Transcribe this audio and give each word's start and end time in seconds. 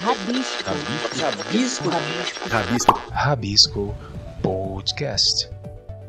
Rabisco. 0.00 0.64
Rabisco. 1.18 1.88
Rabisco. 1.88 2.48
Rabisco. 2.48 3.02
Rabisco 3.10 3.94
Podcast. 4.42 5.50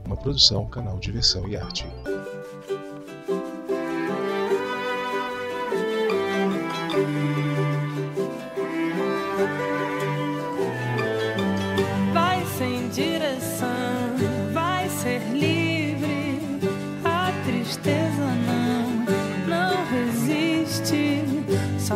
Uma 0.05 0.17
produção, 0.17 0.67
canal 0.67 0.99
Diversão 0.99 1.47
e 1.47 1.55
Arte. 1.55 1.85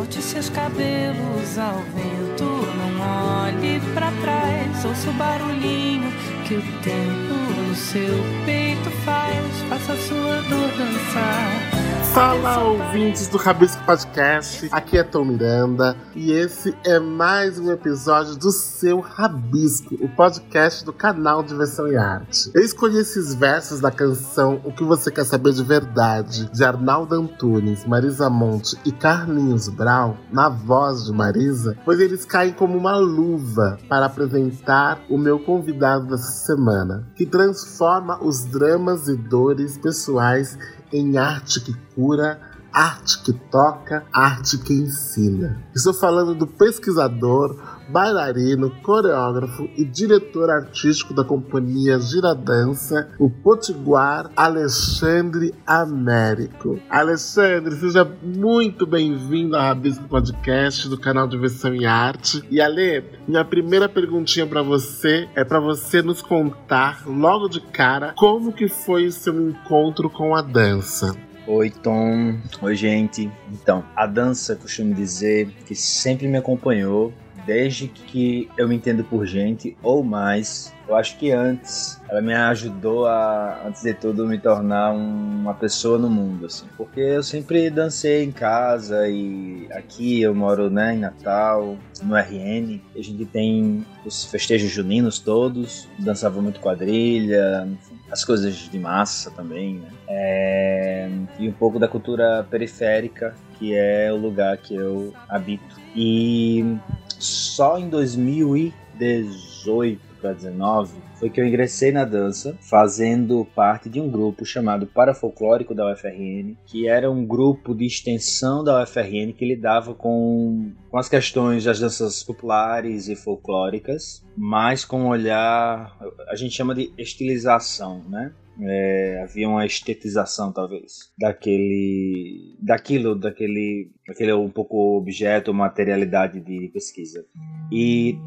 Solte 0.02 0.20
seus 0.20 0.48
cabelos 0.48 1.58
ao 1.60 1.78
vento, 1.94 2.44
não 2.44 3.44
olhe 3.44 3.80
pra 3.94 4.10
trás. 4.20 4.84
Ouça 4.84 5.08
o 5.08 5.12
barulhinho 5.12 6.10
que 6.44 6.54
o 6.54 6.62
tempo 6.82 7.68
no 7.68 7.72
seu 7.76 8.18
peito 8.44 8.90
faz. 9.04 9.46
Faça 9.68 9.96
sua 9.96 10.42
dor 10.48 10.68
dançar. 10.76 11.71
Fala, 12.12 12.62
ouvintes 12.64 13.26
do 13.26 13.38
Rabisco 13.38 13.82
Podcast. 13.86 14.68
Aqui 14.70 14.98
é 14.98 15.02
Tom 15.02 15.24
Miranda 15.24 15.96
e 16.14 16.30
esse 16.30 16.76
é 16.84 16.98
mais 16.98 17.58
um 17.58 17.72
episódio 17.72 18.36
do 18.36 18.52
seu 18.52 19.00
Rabisco, 19.00 19.94
o 19.94 20.06
podcast 20.10 20.84
do 20.84 20.92
canal 20.92 21.42
Diversão 21.42 21.88
e 21.88 21.96
Arte. 21.96 22.50
Eu 22.52 22.62
escolhi 22.62 22.98
esses 22.98 23.34
versos 23.34 23.80
da 23.80 23.90
canção 23.90 24.60
O 24.62 24.72
que 24.72 24.84
você 24.84 25.10
quer 25.10 25.24
saber 25.24 25.54
de 25.54 25.64
verdade, 25.64 26.50
de 26.52 26.62
Arnaldo 26.62 27.14
Antunes, 27.14 27.86
Marisa 27.86 28.28
Monte 28.28 28.76
e 28.84 28.92
Carlinhos 28.92 29.70
Brown, 29.70 30.14
na 30.30 30.50
voz 30.50 31.06
de 31.06 31.12
Marisa, 31.12 31.78
pois 31.82 31.98
eles 31.98 32.26
caem 32.26 32.52
como 32.52 32.76
uma 32.76 32.94
luva 32.94 33.78
para 33.88 34.04
apresentar 34.04 35.00
o 35.08 35.16
meu 35.16 35.38
convidado 35.38 36.08
dessa 36.08 36.30
semana, 36.44 37.08
que 37.14 37.24
transforma 37.24 38.22
os 38.22 38.44
dramas 38.44 39.08
e 39.08 39.16
dores 39.16 39.78
pessoais 39.78 40.58
em 40.92 41.16
arte 41.16 41.60
que 41.60 41.72
cura, 41.94 42.38
arte 42.72 43.22
que 43.22 43.32
toca, 43.32 44.04
arte 44.12 44.58
que 44.58 44.72
ensina. 44.72 45.62
Estou 45.74 45.92
falando 45.92 46.34
do 46.34 46.46
pesquisador, 46.46 47.56
bailarino, 47.88 48.70
coreógrafo 48.82 49.68
e 49.76 49.84
diretor 49.84 50.50
artístico 50.50 51.12
da 51.12 51.24
companhia 51.24 51.98
Giradança, 51.98 53.10
o 53.18 53.28
potiguar 53.28 54.30
Alexandre 54.34 55.54
Américo. 55.66 56.80
Alexandre, 56.88 57.76
seja 57.76 58.04
muito 58.22 58.86
bem-vindo 58.86 59.56
ao 59.56 59.62
Rabisco 59.62 60.08
Podcast 60.08 60.88
do 60.88 60.98
canal 60.98 61.28
Diversão 61.28 61.74
e 61.74 61.84
Arte. 61.84 62.42
E 62.50 62.60
Ale, 62.60 63.04
minha 63.28 63.44
primeira 63.44 63.88
perguntinha 63.88 64.46
para 64.46 64.62
você 64.62 65.28
é 65.34 65.44
para 65.44 65.60
você 65.60 66.00
nos 66.00 66.22
contar 66.22 67.02
logo 67.06 67.48
de 67.48 67.60
cara 67.60 68.14
como 68.16 68.52
que 68.52 68.68
foi 68.68 69.06
o 69.06 69.12
seu 69.12 69.34
encontro 69.48 70.08
com 70.08 70.34
a 70.34 70.40
dança. 70.40 71.14
Oi, 71.44 71.70
Tom. 71.70 72.38
Oi, 72.62 72.76
gente. 72.76 73.28
Então, 73.50 73.84
a 73.96 74.06
dança, 74.06 74.54
costumo 74.54 74.94
dizer, 74.94 75.50
que 75.66 75.74
sempre 75.74 76.28
me 76.28 76.38
acompanhou 76.38 77.12
desde 77.46 77.88
que 77.88 78.48
eu 78.56 78.68
me 78.68 78.76
entendo 78.76 79.04
por 79.04 79.26
gente 79.26 79.76
ou 79.82 80.02
mais. 80.02 80.72
Eu 80.88 80.96
acho 80.96 81.16
que 81.16 81.30
antes 81.30 82.00
ela 82.08 82.20
me 82.20 82.34
ajudou 82.34 83.06
a, 83.06 83.62
antes 83.66 83.82
de 83.82 83.94
tudo, 83.94 84.26
me 84.26 84.38
tornar 84.38 84.92
uma 84.92 85.54
pessoa 85.54 85.96
no 85.96 86.10
mundo, 86.10 86.46
assim. 86.46 86.66
Porque 86.76 87.00
eu 87.00 87.22
sempre 87.22 87.70
dancei 87.70 88.24
em 88.24 88.32
casa 88.32 89.08
e 89.08 89.68
aqui 89.72 90.20
eu 90.20 90.34
moro, 90.34 90.68
né, 90.68 90.94
em 90.94 90.98
Natal, 90.98 91.76
no 92.02 92.16
RN. 92.16 92.80
A 92.94 93.02
gente 93.02 93.24
tem 93.24 93.86
os 94.04 94.24
festejos 94.24 94.70
juninos 94.70 95.18
todos, 95.18 95.88
dançava 95.98 96.42
muito 96.42 96.60
quadrilha, 96.60 97.68
as 98.10 98.24
coisas 98.24 98.54
de 98.54 98.78
massa 98.78 99.30
também, 99.30 99.76
né? 99.76 99.88
É, 100.08 101.08
e 101.38 101.48
um 101.48 101.52
pouco 101.52 101.78
da 101.78 101.88
cultura 101.88 102.46
periférica, 102.50 103.34
que 103.58 103.74
é 103.74 104.12
o 104.12 104.16
lugar 104.16 104.58
que 104.58 104.74
eu 104.74 105.14
habito. 105.28 105.80
E 105.96 106.76
só 107.22 107.78
em 107.78 107.88
2018 107.88 110.11
para 110.22 110.32
19 110.32 110.94
foi 111.18 111.28
que 111.28 111.40
eu 111.40 111.46
ingressei 111.46 111.90
na 111.90 112.04
dança, 112.04 112.56
fazendo 112.60 113.44
parte 113.54 113.90
de 113.90 114.00
um 114.00 114.08
grupo 114.08 114.44
chamado 114.44 114.86
Parafolclórico 114.86 115.74
da 115.74 115.92
UFRN, 115.92 116.56
que 116.64 116.88
era 116.88 117.10
um 117.10 117.26
grupo 117.26 117.74
de 117.74 117.84
extensão 117.84 118.62
da 118.62 118.82
UFRN 118.82 119.32
que 119.32 119.44
lidava 119.44 119.94
com, 119.94 120.72
com 120.88 120.98
as 120.98 121.08
questões 121.08 121.64
das 121.64 121.80
danças 121.80 122.22
populares 122.22 123.08
e 123.08 123.16
folclóricas, 123.16 124.24
mas 124.36 124.84
com 124.84 125.02
um 125.02 125.08
olhar, 125.08 125.96
a 126.28 126.36
gente 126.36 126.54
chama 126.54 126.74
de 126.74 126.92
estilização, 126.96 128.02
né? 128.08 128.32
É, 128.60 129.22
havia 129.22 129.48
uma 129.48 129.64
estetização 129.64 130.52
talvez 130.52 131.10
daquele 131.18 132.54
daquilo 132.60 133.14
daquele 133.14 133.90
daquele 134.06 134.34
um 134.34 134.50
pouco 134.50 134.98
objeto 134.98 135.54
materialidade 135.54 136.38
de 136.38 136.68
pesquisa 136.68 137.24
e 137.72 138.18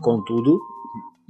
contudo 0.00 0.60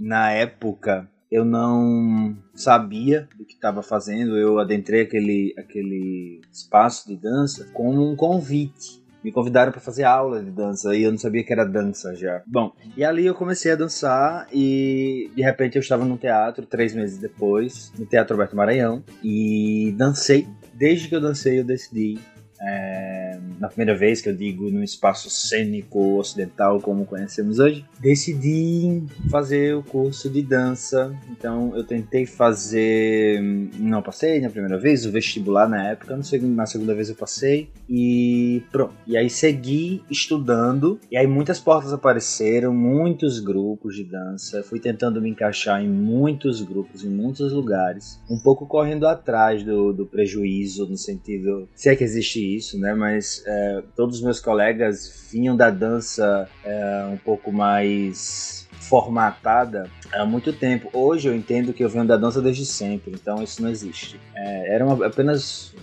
na 0.03 0.33
época 0.33 1.09
eu 1.31 1.45
não 1.45 2.37
sabia 2.55 3.29
do 3.39 3.45
que 3.45 3.55
estava 3.55 3.83
fazendo 3.83 4.37
eu 4.37 4.59
adentrei 4.59 5.03
aquele 5.03 5.55
aquele 5.57 6.41
espaço 6.53 7.09
de 7.09 7.17
dança 7.17 7.71
como 7.73 8.11
um 8.11 8.17
convite 8.17 9.03
me 9.23 9.31
convidaram 9.31 9.71
para 9.71 9.81
fazer 9.81 10.03
aula 10.03 10.43
de 10.43 10.51
dança 10.51 10.95
e 10.97 11.05
eu 11.05 11.11
não 11.13 11.19
sabia 11.19 11.45
que 11.45 11.53
era 11.53 11.65
dança 11.65 12.13
já. 12.15 12.43
Bom, 12.45 12.73
e 12.97 13.05
ali 13.05 13.25
eu 13.25 13.37
comecei 13.37 13.71
a 13.71 13.77
dançar 13.77 14.49
e 14.53 15.31
de 15.35 15.43
repente 15.43 15.77
eu 15.77 15.81
estava 15.81 16.05
num 16.05 16.17
teatro 16.17 16.67
três 16.67 16.93
meses 16.93 17.19
depois, 17.19 17.93
no 17.97 18.05
Teatro 18.05 18.34
Alberto 18.34 18.57
Maranhão, 18.57 19.05
e 19.23 19.95
dancei. 19.97 20.49
Desde 20.75 21.09
que 21.09 21.15
eu 21.15 21.21
dancei, 21.21 21.61
eu 21.61 21.65
decidi 21.65 22.19
é, 22.61 23.31
na 23.59 23.69
primeira 23.69 23.97
vez 23.97 24.21
que 24.21 24.29
eu 24.29 24.35
digo 24.35 24.71
num 24.71 24.83
espaço 24.83 25.31
cênico 25.31 26.19
ocidental 26.19 26.81
como 26.81 27.05
conhecemos 27.05 27.59
hoje, 27.59 27.85
decidi 28.01 29.03
fazer 29.31 29.75
o 29.75 29.83
curso 29.83 30.29
de 30.29 30.43
dança. 30.43 31.15
Então 31.31 31.73
eu 31.77 31.85
tentei 31.85 32.27
fazer, 32.27 33.41
não 33.79 34.03
passei 34.03 34.41
na 34.41 34.51
primeira 34.51 34.79
vez, 34.79 35.07
o 35.07 35.11
vestibular 35.11 35.69
na 35.69 35.91
época, 35.91 36.17
na 36.17 36.67
segunda 36.67 36.95
vez 36.95 37.09
eu 37.09 37.15
passei 37.15 37.69
e 37.89 38.63
pronto. 38.71 38.95
E 39.07 39.17
aí 39.17 39.29
segui 39.29 40.03
estudando 40.11 40.99
e 41.11 41.17
aí 41.17 41.27
muitas 41.27 41.61
portas 41.61 41.93
apareceram, 41.93 42.73
muitos 42.73 43.39
grupos 43.41 43.97
de 43.97 44.05
dança. 44.05 44.63
Fui 44.63 44.81
tentando 44.81 45.21
me 45.21 45.31
encaixar 45.31 45.83
em 45.83 45.89
muitos 45.89 46.63
grupos, 46.63 47.05
em 47.05 47.09
muitos 47.09 47.53
lugares, 47.53 48.21
um 48.31 48.39
pouco 48.39 48.67
correndo 48.67 49.07
atrás 49.07 49.63
do, 49.63 49.93
do 49.93 50.07
prejuízo 50.07 50.87
no 50.87 50.97
sentido, 50.97 51.69
se 51.75 51.89
é 51.89 51.97
que 51.97 52.05
existe 52.05 52.41
isso, 52.57 52.79
né? 52.79 52.95
Mas 52.95 53.41
é, 53.47 53.82
todos 53.97 54.16
os 54.16 54.22
meus 54.22 54.41
colegas 54.41 55.28
vinham 55.30 55.56
da 55.56 55.70
dança 55.70 56.48
é, 56.64 57.06
um 57.10 57.16
pouco 57.16 57.53
mais 57.53 58.69
formatada 58.80 59.88
há 60.12 60.25
muito 60.25 60.53
tempo. 60.53 60.91
Hoje 60.92 61.28
eu 61.28 61.34
entendo 61.34 61.72
que 61.72 61.82
eu 61.82 61.88
venho 61.88 62.04
da 62.04 62.16
dança 62.16 62.42
desde 62.42 62.66
sempre, 62.66 63.12
então 63.14 63.42
isso 63.42 63.62
não 63.62 63.70
existe. 63.70 64.20
É, 64.34 64.75
era 64.75 64.84
uma, 64.84 65.06
apenas 65.06 65.75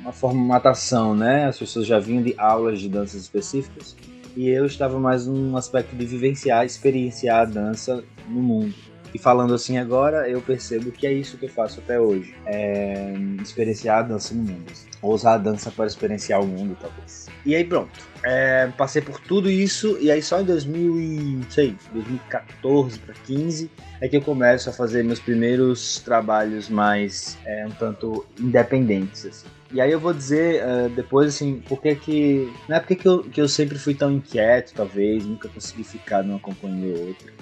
uma 0.00 0.12
formatação, 0.12 1.14
né? 1.14 1.46
As 1.46 1.58
pessoas 1.58 1.86
já 1.86 1.98
vinham 1.98 2.22
de 2.22 2.34
aulas 2.38 2.80
de 2.80 2.88
danças 2.88 3.22
específicas 3.22 3.96
e 4.36 4.48
eu 4.48 4.66
estava 4.66 4.98
mais 4.98 5.26
num 5.26 5.56
aspecto 5.56 5.94
de 5.96 6.04
vivenciar, 6.04 6.64
experienciar 6.64 7.40
a 7.40 7.44
dança 7.44 8.04
no 8.28 8.42
mundo. 8.42 8.74
E 9.14 9.18
falando 9.18 9.54
assim 9.54 9.78
agora, 9.78 10.28
eu 10.28 10.42
percebo 10.42 10.90
que 10.90 11.06
é 11.06 11.12
isso 11.12 11.38
que 11.38 11.46
eu 11.46 11.48
faço 11.48 11.78
até 11.78 12.00
hoje. 12.00 12.34
É 12.44 13.14
experienciar 13.40 13.98
a 13.98 14.02
dança 14.02 14.34
no 14.34 14.42
mundo. 14.42 14.72
Ou 15.00 15.14
usar 15.14 15.34
a 15.34 15.38
dança 15.38 15.70
para 15.70 15.86
experienciar 15.86 16.42
o 16.42 16.46
mundo, 16.46 16.76
talvez. 16.80 17.28
E 17.46 17.54
aí 17.54 17.64
pronto. 17.64 17.92
É, 18.24 18.66
passei 18.76 19.02
por 19.02 19.20
tudo 19.20 19.50
isso 19.50 19.98
e 20.00 20.10
aí 20.10 20.22
só 20.22 20.40
em 20.40 20.44
2000 20.44 21.42
sei, 21.50 21.76
2014 21.92 22.98
para 22.98 23.12
15 23.12 23.70
é 24.00 24.08
que 24.08 24.16
eu 24.16 24.22
começo 24.22 24.70
a 24.70 24.72
fazer 24.72 25.04
meus 25.04 25.20
primeiros 25.20 25.98
trabalhos 26.00 26.70
mais 26.70 27.36
é, 27.44 27.66
um 27.66 27.70
tanto 27.70 28.26
independentes 28.40 29.26
assim. 29.26 29.46
E 29.74 29.80
aí 29.80 29.90
eu 29.90 30.00
vou 30.00 30.14
dizer 30.14 30.62
uh, 30.64 30.88
depois 30.88 31.34
assim, 31.34 31.60
por 31.68 31.82
que 31.82 31.94
que 31.96 32.52
não 32.68 32.76
é 32.76 32.80
porque 32.80 32.94
que 32.94 33.08
eu, 33.08 33.24
que 33.24 33.40
eu 33.40 33.48
sempre 33.48 33.76
fui 33.76 33.92
tão 33.92 34.12
inquieto, 34.12 34.72
talvez, 34.72 35.26
nunca 35.26 35.48
consegui 35.48 35.82
ficar 35.82 36.22
numa 36.22 36.38
companhia 36.38 36.94
ou 36.96 37.08
outra. 37.08 37.32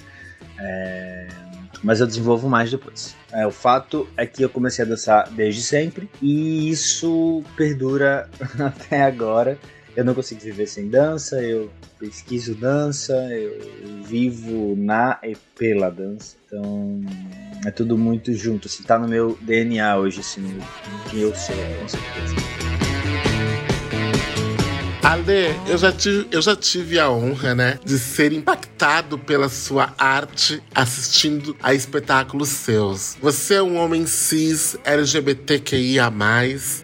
É, 0.58 1.28
mas 1.82 2.00
eu 2.00 2.06
desenvolvo 2.06 2.48
mais 2.48 2.70
depois. 2.70 3.14
É, 3.32 3.46
o 3.46 3.50
fato 3.50 4.08
é 4.16 4.26
que 4.26 4.42
eu 4.42 4.48
comecei 4.48 4.84
a 4.84 4.88
dançar 4.88 5.28
desde 5.30 5.62
sempre 5.62 6.08
e 6.20 6.70
isso 6.70 7.42
perdura 7.56 8.28
até 8.58 9.02
agora. 9.02 9.58
Eu 9.94 10.04
não 10.04 10.14
consigo 10.14 10.40
viver 10.40 10.66
sem 10.66 10.88
dança, 10.88 11.42
eu 11.42 11.70
pesquiso 11.98 12.54
dança, 12.54 13.12
eu 13.30 14.02
vivo 14.02 14.74
na 14.76 15.18
e 15.22 15.36
pela 15.56 15.90
dança. 15.90 16.36
Então 16.46 17.00
é 17.66 17.70
tudo 17.70 17.98
muito 17.98 18.32
junto, 18.32 18.68
assim, 18.68 18.82
tá 18.82 18.98
no 18.98 19.06
meu 19.06 19.38
DNA 19.40 19.96
hoje, 19.96 20.20
assim, 20.20 20.58
que 21.10 21.20
eu 21.20 21.34
sou, 21.34 21.54
com 21.80 21.88
certeza. 21.88 22.61
Ale, 25.02 25.54
eu 25.66 25.76
já, 25.76 25.90
tive, 25.90 26.28
eu 26.30 26.40
já 26.40 26.54
tive 26.54 26.98
a 26.98 27.10
honra, 27.10 27.56
né, 27.56 27.78
de 27.84 27.98
ser 27.98 28.32
impactado 28.32 29.18
pela 29.18 29.48
sua 29.48 29.92
arte 29.98 30.62
assistindo 30.72 31.56
a 31.60 31.74
espetáculos 31.74 32.48
seus. 32.48 33.16
Você 33.20 33.54
é 33.54 33.62
um 33.62 33.76
homem 33.76 34.06
cis, 34.06 34.76
LGBTQIA, 34.84 36.12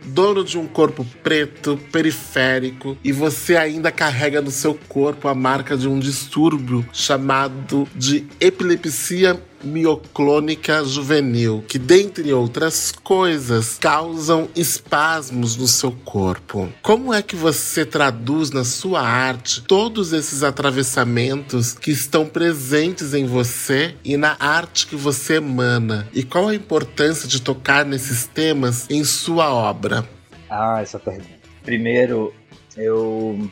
dono 0.07 0.45
de 0.45 0.59
um 0.59 0.67
corpo 0.67 1.07
preto, 1.23 1.79
periférico, 1.93 2.99
e 3.05 3.13
você 3.13 3.57
ainda 3.57 3.93
carrega 3.93 4.43
no 4.43 4.51
seu 4.51 4.79
corpo 4.89 5.29
a 5.29 5.35
marca 5.35 5.77
de 5.77 5.87
um 5.87 6.01
distúrbio 6.01 6.85
chamado 6.93 7.89
de 7.95 8.27
epilepsia 8.41 9.41
mioclônica 9.63 10.85
juvenil, 10.85 11.65
que, 11.67 11.79
dentre 11.79 12.33
outras 12.33 12.93
coisas, 12.93 13.79
causam 13.79 14.49
espasmos 14.55 15.57
no 15.57 15.67
seu 15.67 15.93
corpo. 15.93 16.69
Como 16.83 17.13
é 17.13 17.23
que 17.23 17.37
você 17.37 17.85
traduz 17.85 18.51
na 18.51 18.65
sua 18.65 19.01
arte 19.01 19.63
todos 19.63 20.13
esses 20.13 20.43
atravessamentos 20.43 21.73
que 21.73 21.91
estão 21.91 22.27
presentes 22.27 23.15
em 23.15 23.27
você 23.27 23.95
e 24.05 24.17
na 24.17 24.37
arte 24.39 24.87
que 24.87 24.97
você 24.97 25.35
emana? 25.35 26.09
E 26.13 26.23
qual 26.23 26.49
a 26.49 26.55
importância 26.55 27.29
de 27.29 27.41
tocar 27.41 27.85
nesses 27.85 28.27
temas 28.27 28.87
em 28.91 29.05
sua 29.05 29.53
obra? 29.53 30.09
Ah, 30.49 30.81
essa 30.81 30.99
pergunta. 30.99 31.39
Primeiro, 31.63 32.33
eu 32.77 33.51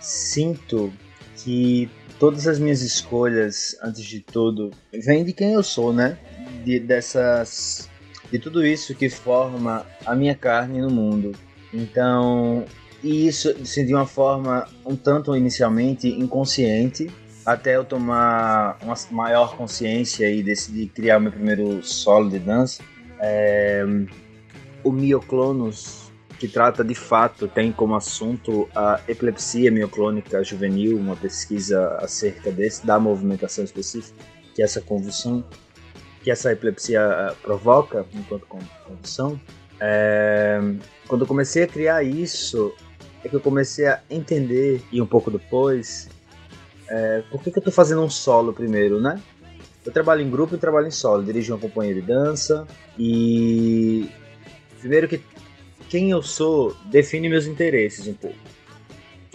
sinto 0.00 0.92
que 1.36 1.90
todas 2.18 2.46
as 2.46 2.58
minhas 2.58 2.82
escolhas, 2.82 3.76
antes 3.82 4.04
de 4.04 4.20
tudo, 4.20 4.70
vêm 4.92 5.24
de 5.24 5.32
quem 5.32 5.52
eu 5.52 5.62
sou, 5.62 5.92
né? 5.92 6.18
De, 6.64 6.78
dessas. 6.80 7.88
De 8.30 8.38
tudo 8.38 8.66
isso 8.66 8.94
que 8.94 9.08
forma 9.08 9.86
a 10.04 10.14
minha 10.14 10.34
carne 10.34 10.80
no 10.80 10.90
mundo. 10.90 11.32
Então, 11.72 12.64
e 13.02 13.26
isso 13.26 13.50
assim, 13.50 13.86
de 13.86 13.94
uma 13.94 14.06
forma 14.06 14.66
um 14.84 14.96
tanto 14.96 15.34
inicialmente 15.36 16.08
inconsciente, 16.08 17.10
até 17.46 17.76
eu 17.76 17.84
tomar 17.84 18.78
uma 18.82 18.94
maior 19.10 19.56
consciência 19.56 20.30
e 20.30 20.42
decidir 20.42 20.88
criar 20.88 21.18
o 21.18 21.20
meu 21.20 21.32
primeiro 21.32 21.82
solo 21.82 22.28
de 22.28 22.38
dança. 22.38 22.82
É, 23.20 23.84
o 24.84 24.92
Mioclonos 24.92 26.07
que 26.38 26.46
trata 26.46 26.84
de 26.84 26.94
fato, 26.94 27.48
tem 27.48 27.72
como 27.72 27.96
assunto 27.96 28.68
a 28.74 29.00
epilepsia 29.08 29.70
mioclônica 29.70 30.42
juvenil, 30.44 30.96
uma 30.96 31.16
pesquisa 31.16 31.96
acerca 32.00 32.50
desse, 32.52 32.86
da 32.86 32.98
movimentação 32.98 33.64
específica, 33.64 34.16
que 34.54 34.62
essa 34.62 34.80
convulsão, 34.80 35.44
que 36.22 36.30
essa 36.30 36.52
epilepsia 36.52 37.00
eh, 37.00 37.34
provoca 37.42 38.06
enquanto 38.14 38.46
convulsão. 38.46 39.40
É, 39.80 40.60
quando 41.08 41.22
eu 41.22 41.26
comecei 41.26 41.64
a 41.64 41.66
criar 41.66 42.04
isso, 42.04 42.72
é 43.24 43.28
que 43.28 43.34
eu 43.34 43.40
comecei 43.40 43.86
a 43.86 44.00
entender, 44.08 44.80
e 44.92 45.02
um 45.02 45.06
pouco 45.06 45.30
depois, 45.32 46.08
é, 46.88 47.22
por 47.30 47.42
que, 47.42 47.50
que 47.50 47.58
eu 47.58 47.60
estou 47.60 47.72
fazendo 47.72 48.02
um 48.02 48.10
solo 48.10 48.52
primeiro, 48.52 49.00
né? 49.00 49.20
Eu 49.84 49.92
trabalho 49.92 50.22
em 50.22 50.30
grupo 50.30 50.54
e 50.54 50.58
trabalho 50.58 50.86
em 50.86 50.92
solo, 50.92 51.24
dirijo 51.24 51.52
uma 51.52 51.60
companhia 51.60 51.94
de 51.94 52.02
dança 52.02 52.66
e 52.98 54.08
primeiro 54.80 55.08
que 55.08 55.20
quem 55.88 56.10
eu 56.10 56.22
sou 56.22 56.76
define 56.86 57.28
meus 57.28 57.46
interesses 57.46 58.06
um 58.06 58.14
pouco. 58.14 58.36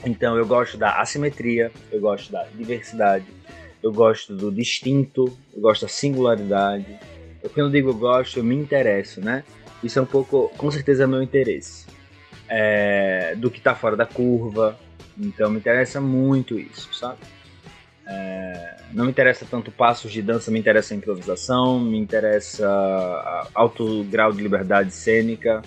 Então 0.05 0.37
eu 0.37 0.45
gosto 0.45 0.77
da 0.77 0.99
assimetria, 0.99 1.71
eu 1.91 1.99
gosto 1.99 2.31
da 2.31 2.43
diversidade, 2.55 3.25
eu 3.81 3.91
gosto 3.91 4.35
do 4.35 4.51
distinto, 4.51 5.25
eu 5.53 5.61
gosto 5.61 5.83
da 5.83 5.87
singularidade. 5.87 6.99
Eu, 7.41 7.49
quando 7.49 7.67
eu 7.67 7.71
digo 7.71 7.89
eu 7.89 7.93
gosto, 7.93 8.39
eu 8.39 8.43
me 8.43 8.55
interesso, 8.55 9.21
né? 9.21 9.43
Isso 9.83 9.99
é 9.99 10.01
um 10.01 10.05
pouco, 10.05 10.49
com 10.57 10.71
certeza, 10.71 11.07
meu 11.07 11.21
interesse. 11.21 11.85
É, 12.47 13.35
do 13.35 13.49
que 13.49 13.57
está 13.57 13.73
fora 13.75 13.95
da 13.95 14.05
curva. 14.05 14.77
Então 15.17 15.49
me 15.49 15.57
interessa 15.57 16.01
muito 16.01 16.59
isso, 16.59 16.93
sabe? 16.93 17.19
É, 18.05 18.77
não 18.91 19.05
me 19.05 19.11
interessa 19.11 19.45
tanto 19.49 19.71
passos 19.71 20.11
de 20.11 20.21
dança, 20.21 20.51
me 20.51 20.59
interessa 20.59 20.93
improvisação, 20.93 21.79
me 21.79 21.97
interessa 21.97 22.67
alto 23.53 24.03
grau 24.05 24.31
de 24.31 24.41
liberdade 24.41 24.93
cênica, 24.93 25.61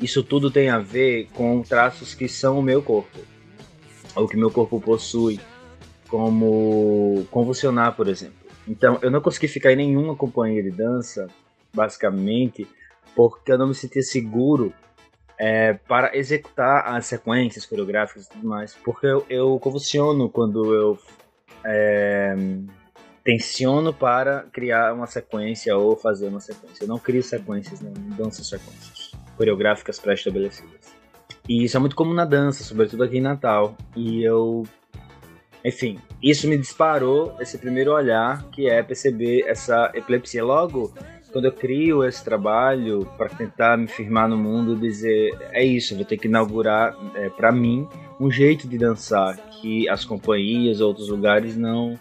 isso 0.00 0.22
tudo 0.22 0.50
tem 0.50 0.68
a 0.68 0.78
ver 0.78 1.28
com 1.32 1.62
traços 1.62 2.14
que 2.14 2.28
são 2.28 2.58
o 2.58 2.62
meu 2.62 2.82
corpo, 2.82 3.18
ou 4.14 4.28
que 4.28 4.36
meu 4.36 4.50
corpo 4.50 4.80
possui, 4.80 5.40
como 6.08 7.26
convulsionar, 7.30 7.96
por 7.96 8.08
exemplo. 8.08 8.36
Então, 8.68 8.98
eu 9.00 9.10
não 9.10 9.20
consegui 9.20 9.48
ficar 9.48 9.72
em 9.72 9.76
nenhuma 9.76 10.14
companhia 10.14 10.62
de 10.62 10.70
dança, 10.70 11.28
basicamente, 11.72 12.66
porque 13.14 13.52
eu 13.52 13.58
não 13.58 13.68
me 13.68 13.74
sentia 13.74 14.02
seguro 14.02 14.72
é, 15.38 15.74
para 15.74 16.16
executar 16.16 16.94
as 16.94 17.06
sequências 17.06 17.64
coreográficas 17.64 18.26
e 18.26 18.30
tudo 18.30 18.46
mais, 18.46 18.74
porque 18.74 19.06
eu, 19.06 19.24
eu 19.30 19.58
convulsiono 19.58 20.28
quando 20.28 20.74
eu 20.74 20.98
é, 21.64 22.34
tensiono 23.24 23.94
para 23.94 24.42
criar 24.52 24.92
uma 24.92 25.06
sequência 25.06 25.76
ou 25.76 25.96
fazer 25.96 26.28
uma 26.28 26.40
sequência. 26.40 26.84
Eu 26.84 26.88
não 26.88 26.98
crio 26.98 27.22
sequências, 27.22 27.80
não 27.80 27.92
danço 28.16 28.44
sequências 28.44 29.16
coreográficas 29.36 29.98
pré-estabelecidas. 29.98 30.94
E 31.48 31.64
isso 31.64 31.76
é 31.76 31.80
muito 31.80 31.94
comum 31.94 32.12
na 32.12 32.24
dança, 32.24 32.64
sobretudo 32.64 33.04
aqui 33.04 33.18
em 33.18 33.20
Natal. 33.22 33.76
E 33.94 34.22
eu. 34.22 34.64
Enfim, 35.64 35.98
isso 36.22 36.48
me 36.48 36.56
disparou 36.56 37.36
esse 37.40 37.58
primeiro 37.58 37.92
olhar, 37.92 38.44
que 38.50 38.68
é 38.68 38.82
perceber 38.82 39.44
essa 39.46 39.90
epilepsia. 39.94 40.44
Logo, 40.44 40.92
quando 41.32 41.46
eu 41.46 41.52
crio 41.52 42.04
esse 42.04 42.24
trabalho 42.24 43.06
para 43.16 43.28
tentar 43.28 43.76
me 43.76 43.86
firmar 43.86 44.28
no 44.28 44.36
mundo, 44.36 44.76
dizer: 44.76 45.36
é 45.52 45.64
isso, 45.64 45.94
vou 45.94 46.04
ter 46.04 46.16
que 46.16 46.28
inaugurar, 46.28 46.96
é, 47.14 47.28
para 47.28 47.52
mim, 47.52 47.86
um 48.18 48.30
jeito 48.30 48.68
de 48.68 48.78
dançar 48.78 49.36
que 49.60 49.88
as 49.88 50.04
companhias, 50.04 50.80
outros 50.80 51.08
lugares 51.08 51.56
não, 51.56 51.98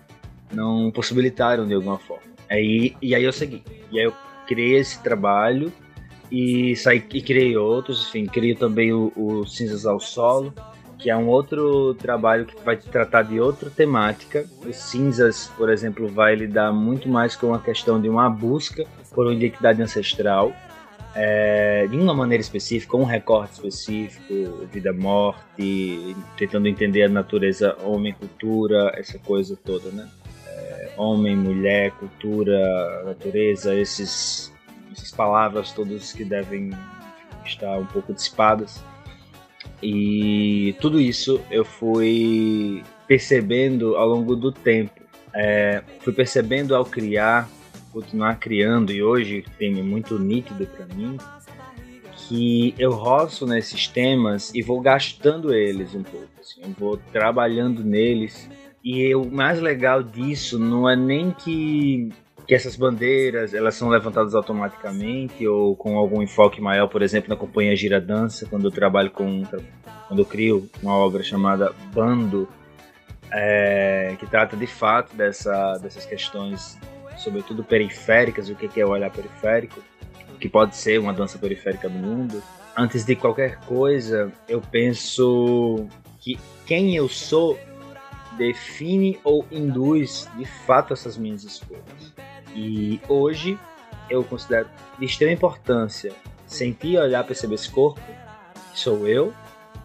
não 0.52 0.92
possibilitaram 0.92 1.68
de 1.68 1.74
alguma 1.74 1.98
forma. 2.00 2.24
Aí, 2.50 2.96
e 3.02 3.14
aí 3.16 3.24
eu 3.24 3.32
segui. 3.32 3.64
E 3.92 4.00
aí 4.00 4.06
eu 4.06 4.14
criei 4.48 4.78
esse 4.78 5.02
trabalho 5.02 5.72
e 6.32 6.76
saí 6.76 7.04
e 7.14 7.22
criei 7.22 7.56
outros, 7.56 8.08
enfim, 8.08 8.26
criei 8.26 8.56
também 8.56 8.92
o, 8.92 9.12
o 9.16 9.46
Cinzas 9.46 9.86
ao 9.86 10.00
Solo, 10.00 10.54
que 10.98 11.10
é 11.10 11.16
um 11.16 11.28
outro 11.28 11.94
trabalho 11.96 12.46
que 12.46 12.56
vai 12.64 12.78
tratar 12.78 13.24
de 13.24 13.40
outra 13.40 13.70
temática. 13.70 14.46
O 14.66 14.74
Cinzas, 14.74 15.52
por 15.58 15.70
exemplo, 15.70 16.08
vai 16.08 16.36
lidar 16.36 16.72
muito 16.72 17.08
mais 17.08 17.36
com 17.36 17.54
a 17.54 17.60
questão 17.60 18.02
de 18.02 18.10
uma 18.10 18.30
busca 18.30 18.86
por 19.14 19.26
uma 19.26 19.34
identidade 19.34 19.82
ancestral, 19.82 20.52
é, 21.14 21.88
de 21.88 21.96
uma 21.96 22.14
maneira 22.14 22.42
específica, 22.42 22.98
um 22.98 23.04
recorte 23.04 23.54
específico, 23.54 24.68
vida, 24.72 24.92
morte, 24.92 26.16
tentando 26.38 26.68
entender 26.68 27.04
a 27.04 27.10
natureza 27.10 27.78
homem-cultura, 27.84 28.92
essa 28.96 29.18
coisa 29.20 29.56
toda, 29.56 29.90
né? 29.92 30.10
É, 30.48 30.92
homem, 30.98 31.36
mulher, 31.36 31.92
cultura, 31.92 33.04
natureza, 33.06 33.74
esses 33.76 34.55
essas 34.96 35.12
palavras 35.12 35.72
todas 35.72 36.14
que 36.14 36.24
devem 36.24 36.72
estar 37.46 37.78
um 37.78 37.86
pouco 37.86 38.14
dissipadas. 38.14 38.84
E 39.82 40.76
tudo 40.80 41.00
isso 41.00 41.42
eu 41.52 41.66
fui 41.66 42.84
percebendo 43.08 43.96
ao 43.98 44.08
longo 44.08 44.36
do 44.36 44.52
tempo. 44.52 45.02
É, 45.34 45.84
fui 46.00 46.14
percebendo 46.14 46.76
ao 46.76 46.86
criar, 46.86 47.50
continuar 47.92 48.36
criando, 48.40 48.92
e 48.92 49.04
hoje 49.04 49.44
tem 49.58 49.74
muito 49.84 50.18
nítido 50.18 50.66
para 50.66 50.86
mim 50.96 51.18
que 52.28 52.74
eu 52.80 52.92
roço 52.92 53.46
nesses 53.46 53.88
temas 53.88 54.54
e 54.56 54.62
vou 54.62 54.82
gastando 54.82 55.54
eles 55.54 55.94
um 55.94 56.02
pouco. 56.02 56.28
Assim, 56.40 56.62
eu 56.64 56.70
vou 56.78 56.98
trabalhando 57.12 57.84
neles. 57.84 58.50
E 58.84 59.14
o 59.16 59.26
mais 59.26 59.60
legal 59.60 60.02
disso 60.02 60.58
não 60.58 60.90
é 60.90 60.96
nem 60.96 61.32
que 61.32 62.10
que 62.48 62.54
essas 62.54 62.76
bandeiras 62.76 63.54
elas 63.54 63.76
são 63.76 63.90
levantadas 63.90 64.36
automaticamente 64.36 65.48
ou 65.48 65.76
com 65.76 65.98
algum 65.98 66.22
enfoque 66.22 66.62
maior, 66.62 66.88
por 66.88 67.02
exemplo, 67.02 67.30
na 67.30 67.36
companhia 67.36 67.76
Gira 67.76 68.00
Dança, 68.00 68.46
quando 68.46 68.66
eu 68.66 68.72
trabalho 68.72 69.12
com 69.12 69.44
quando 70.08 70.20
eu 70.20 70.26
crio 70.26 70.70
uma 70.84 70.94
obra 70.94 71.24
chamada 71.24 71.74
Bando, 71.94 72.48
é, 73.32 74.16
que 74.20 74.28
trata 74.28 74.56
de 74.56 74.68
fato 74.68 75.16
dessa, 75.16 75.78
dessas 75.80 76.06
questões, 76.06 76.78
sobretudo 77.18 77.64
periféricas, 77.64 78.50
o 78.50 78.56
que 78.56 78.80
é 78.80 78.86
o 78.86 78.90
olhar 78.90 79.12
periférico, 79.12 79.82
que 80.40 80.48
pode 80.48 80.76
ser 80.76 81.00
uma 81.00 81.12
dança 81.12 81.40
periférica 81.40 81.90
no 81.90 81.98
mundo. 81.98 82.44
Antes 82.78 83.06
de 83.06 83.16
qualquer 83.16 83.60
coisa, 83.62 84.32
eu 84.48 84.62
penso 84.62 85.88
que 86.20 86.38
quem 86.66 86.96
eu 86.96 87.08
sou 87.10 87.58
define 88.38 89.20
ou 89.24 89.46
induz 89.52 90.30
de 90.38 90.46
fato 90.46 90.94
essas 90.94 91.18
minhas 91.18 91.44
escolhas. 91.44 92.15
E 92.56 93.02
hoje 93.10 93.60
eu 94.10 94.24
considero 94.24 94.68
de 94.98 95.06
extrema 95.06 95.34
importância 95.34 96.14
sentir, 96.48 96.98
olhar, 96.98 97.24
perceber 97.26 97.56
esse 97.56 97.70
corpo, 97.70 98.02
que 98.72 98.80
sou 98.80 99.08
eu, 99.08 99.34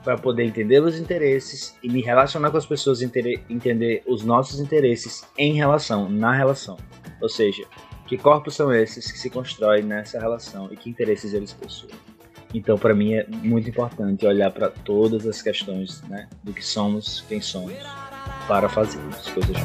para 0.05 0.17
poder 0.17 0.45
entender 0.45 0.81
os 0.81 0.99
interesses 0.99 1.77
e 1.83 1.89
me 1.89 2.00
relacionar 2.00 2.50
com 2.50 2.57
as 2.57 2.67
pessoas, 2.67 3.03
entender 3.03 4.03
os 4.07 4.23
nossos 4.23 4.61
interesses 4.61 5.27
em 5.37 5.55
relação, 5.55 6.09
na 6.09 6.33
relação. 6.33 6.77
Ou 7.21 7.29
seja, 7.29 7.65
que 8.07 8.17
corpos 8.17 8.55
são 8.55 8.73
esses 8.73 9.11
que 9.11 9.19
se 9.19 9.29
constroem 9.29 9.83
nessa 9.83 10.19
relação 10.19 10.69
e 10.73 10.77
que 10.77 10.89
interesses 10.89 11.35
eles 11.35 11.53
possuem. 11.53 11.95
Então, 12.53 12.77
para 12.77 12.95
mim 12.95 13.15
é 13.15 13.27
muito 13.29 13.69
importante 13.69 14.27
olhar 14.27 14.50
para 14.50 14.69
todas 14.69 15.27
as 15.27 15.41
questões, 15.41 16.03
né, 16.09 16.29
do 16.43 16.53
que 16.53 16.65
somos, 16.65 17.25
quem 17.29 17.41
somos, 17.41 17.75
para 18.49 18.69
fazer 18.69 19.00
as 19.11 19.29
coisas 19.31 19.57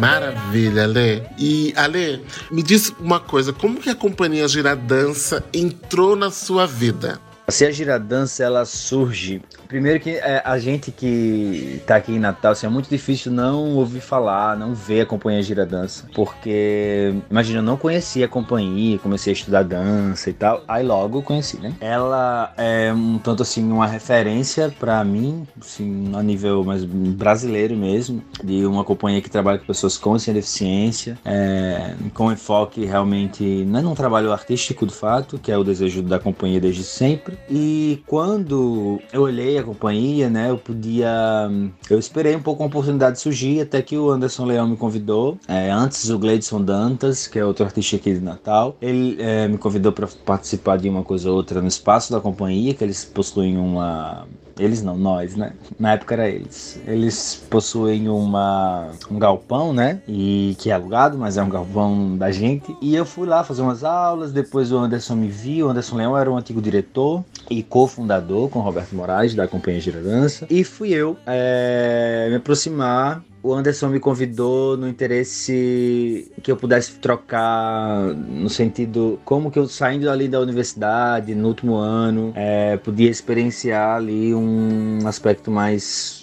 Maravilha, 0.00 0.84
Ale. 0.84 1.26
E 1.38 1.72
Ale, 1.76 2.22
me 2.50 2.62
diz 2.62 2.92
uma 3.00 3.20
coisa, 3.20 3.52
como 3.52 3.80
que 3.80 3.90
a 3.90 3.94
companhia 3.94 4.48
Giradança 4.48 5.44
entrou 5.52 6.16
na 6.16 6.30
sua 6.30 6.66
vida? 6.66 7.20
Se 7.48 7.66
a 7.66 7.70
giradança 7.70 8.44
ela 8.44 8.64
surge, 8.64 9.42
primeiro 9.68 9.98
que 9.98 10.10
é, 10.10 10.40
a 10.44 10.58
gente 10.58 10.92
que 10.92 11.82
tá 11.86 11.96
aqui 11.96 12.12
em 12.12 12.18
Natal, 12.18 12.52
assim, 12.52 12.66
é 12.66 12.68
muito 12.68 12.88
difícil 12.88 13.32
não 13.32 13.74
ouvir 13.74 14.00
falar, 14.00 14.56
não 14.56 14.74
ver 14.74 15.02
a 15.02 15.06
companhia 15.06 15.42
giradança, 15.42 16.06
porque 16.14 17.14
imagina, 17.30 17.58
eu 17.58 17.62
não 17.62 17.76
conhecia 17.76 18.26
a 18.26 18.28
companhia, 18.28 18.98
comecei 18.98 19.32
a 19.32 19.34
estudar 19.34 19.64
dança 19.64 20.30
e 20.30 20.32
tal, 20.32 20.62
aí 20.68 20.84
logo 20.84 21.20
conheci, 21.20 21.58
né? 21.58 21.74
Ela 21.80 22.52
é 22.56 22.92
um 22.92 23.18
tanto 23.18 23.42
assim 23.42 23.70
uma 23.70 23.86
referência 23.86 24.72
para 24.78 25.02
mim, 25.04 25.46
assim, 25.60 26.12
a 26.14 26.22
nível 26.22 26.62
mais 26.62 26.84
brasileiro 26.84 27.76
mesmo, 27.76 28.22
de 28.42 28.64
uma 28.64 28.84
companhia 28.84 29.20
que 29.20 29.28
trabalha 29.28 29.58
com 29.58 29.66
pessoas 29.66 29.98
com 29.98 30.16
sem 30.18 30.32
deficiência, 30.32 31.18
é, 31.24 31.94
com 32.14 32.30
enfoque 32.30 32.84
realmente 32.84 33.42
não 33.66 33.80
é 33.80 33.82
num 33.82 33.94
trabalho 33.94 34.32
artístico 34.32 34.86
de 34.86 34.94
fato, 34.94 35.38
que 35.38 35.50
é 35.50 35.58
o 35.58 35.64
desejo 35.64 36.02
da 36.02 36.20
companhia 36.20 36.60
desde 36.60 36.84
sempre 36.84 37.31
e 37.50 38.02
quando 38.06 39.00
eu 39.12 39.22
olhei 39.22 39.58
a 39.58 39.62
companhia, 39.62 40.28
né, 40.28 40.50
eu 40.50 40.58
podia. 40.58 41.50
Eu 41.88 41.98
esperei 41.98 42.34
um 42.34 42.42
pouco 42.42 42.62
a 42.62 42.66
oportunidade 42.66 43.20
surgir, 43.20 43.60
até 43.60 43.82
que 43.82 43.96
o 43.96 44.10
Anderson 44.10 44.44
Leão 44.44 44.68
me 44.68 44.76
convidou. 44.76 45.38
É, 45.48 45.70
antes, 45.70 46.10
o 46.10 46.18
Gleidson 46.18 46.62
Dantas, 46.62 47.26
que 47.26 47.38
é 47.38 47.44
outro 47.44 47.64
artista 47.64 47.96
aqui 47.96 48.14
de 48.14 48.20
Natal, 48.20 48.76
ele 48.80 49.16
é, 49.20 49.48
me 49.48 49.58
convidou 49.58 49.92
para 49.92 50.06
participar 50.24 50.78
de 50.78 50.88
uma 50.88 51.02
coisa 51.02 51.30
ou 51.30 51.36
outra 51.36 51.60
no 51.60 51.68
espaço 51.68 52.12
da 52.12 52.20
companhia, 52.20 52.74
que 52.74 52.84
eles 52.84 53.04
possuem 53.04 53.56
uma 53.56 54.26
eles 54.58 54.82
não, 54.82 54.96
nós, 54.96 55.34
né? 55.36 55.52
Na 55.78 55.92
época 55.92 56.14
era 56.14 56.28
eles. 56.28 56.80
Eles 56.86 57.44
possuem 57.48 58.08
uma, 58.08 58.90
um 59.10 59.18
galpão, 59.18 59.72
né? 59.72 60.00
E 60.06 60.56
que 60.58 60.70
é 60.70 60.74
alugado, 60.74 61.18
mas 61.18 61.36
é 61.36 61.42
um 61.42 61.48
galpão 61.48 62.16
da 62.16 62.30
gente. 62.30 62.76
E 62.80 62.94
eu 62.94 63.04
fui 63.04 63.26
lá 63.26 63.44
fazer 63.44 63.62
umas 63.62 63.84
aulas. 63.84 64.32
Depois 64.32 64.72
o 64.72 64.78
Anderson 64.78 65.16
me 65.16 65.28
viu. 65.28 65.66
O 65.66 65.70
Anderson 65.70 65.96
Leão 65.96 66.16
era 66.16 66.30
um 66.30 66.36
antigo 66.36 66.60
diretor 66.60 67.24
e 67.50 67.62
cofundador 67.62 68.48
com 68.48 68.60
Roberto 68.60 68.94
Moraes 68.94 69.34
da 69.34 69.48
Companhia 69.48 69.80
Giradança. 69.80 70.46
E 70.50 70.64
fui 70.64 70.90
eu 70.90 71.16
é, 71.26 72.26
me 72.30 72.36
aproximar 72.36 73.22
o 73.42 73.52
Anderson 73.52 73.88
me 73.88 73.98
convidou 73.98 74.76
no 74.76 74.88
interesse 74.88 76.30
que 76.42 76.50
eu 76.50 76.56
pudesse 76.56 76.92
trocar 76.94 78.14
no 78.14 78.48
sentido 78.48 79.18
como 79.24 79.50
que 79.50 79.58
eu 79.58 79.66
saindo 79.66 80.08
ali 80.08 80.28
da 80.28 80.38
universidade 80.38 81.34
no 81.34 81.48
último 81.48 81.74
ano 81.74 82.32
é, 82.36 82.76
podia 82.76 83.10
experienciar 83.10 83.96
ali 83.96 84.34
um 84.34 85.00
aspecto 85.06 85.50
mais 85.50 86.21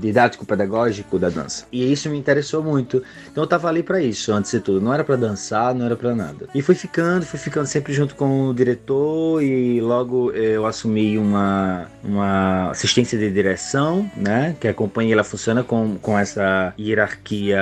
didático-pedagógico 0.00 1.18
da 1.18 1.28
dança. 1.28 1.66
E 1.70 1.92
isso 1.92 2.08
me 2.08 2.18
interessou 2.18 2.62
muito. 2.62 3.02
Então 3.30 3.44
eu 3.44 3.48
tava 3.48 3.68
ali 3.68 3.82
para 3.82 4.00
isso, 4.00 4.32
antes 4.32 4.50
de 4.50 4.60
tudo. 4.60 4.80
Não 4.80 4.92
era 4.92 5.04
para 5.04 5.16
dançar, 5.16 5.74
não 5.74 5.86
era 5.86 5.96
para 5.96 6.14
nada. 6.14 6.48
E 6.54 6.62
fui 6.62 6.74
ficando, 6.74 7.24
fui 7.24 7.38
ficando 7.38 7.66
sempre 7.66 7.92
junto 7.92 8.14
com 8.14 8.48
o 8.48 8.54
diretor 8.54 9.42
e 9.42 9.80
logo 9.80 10.32
eu 10.32 10.66
assumi 10.66 11.18
uma, 11.18 11.86
uma 12.02 12.70
assistência 12.70 13.18
de 13.18 13.30
direção, 13.30 14.10
né? 14.16 14.56
Que 14.60 14.68
a 14.68 14.74
companhia 14.74 15.14
ela 15.14 15.24
funciona 15.24 15.62
com, 15.62 15.96
com 15.96 16.18
essa 16.18 16.74
hierarquia 16.78 17.60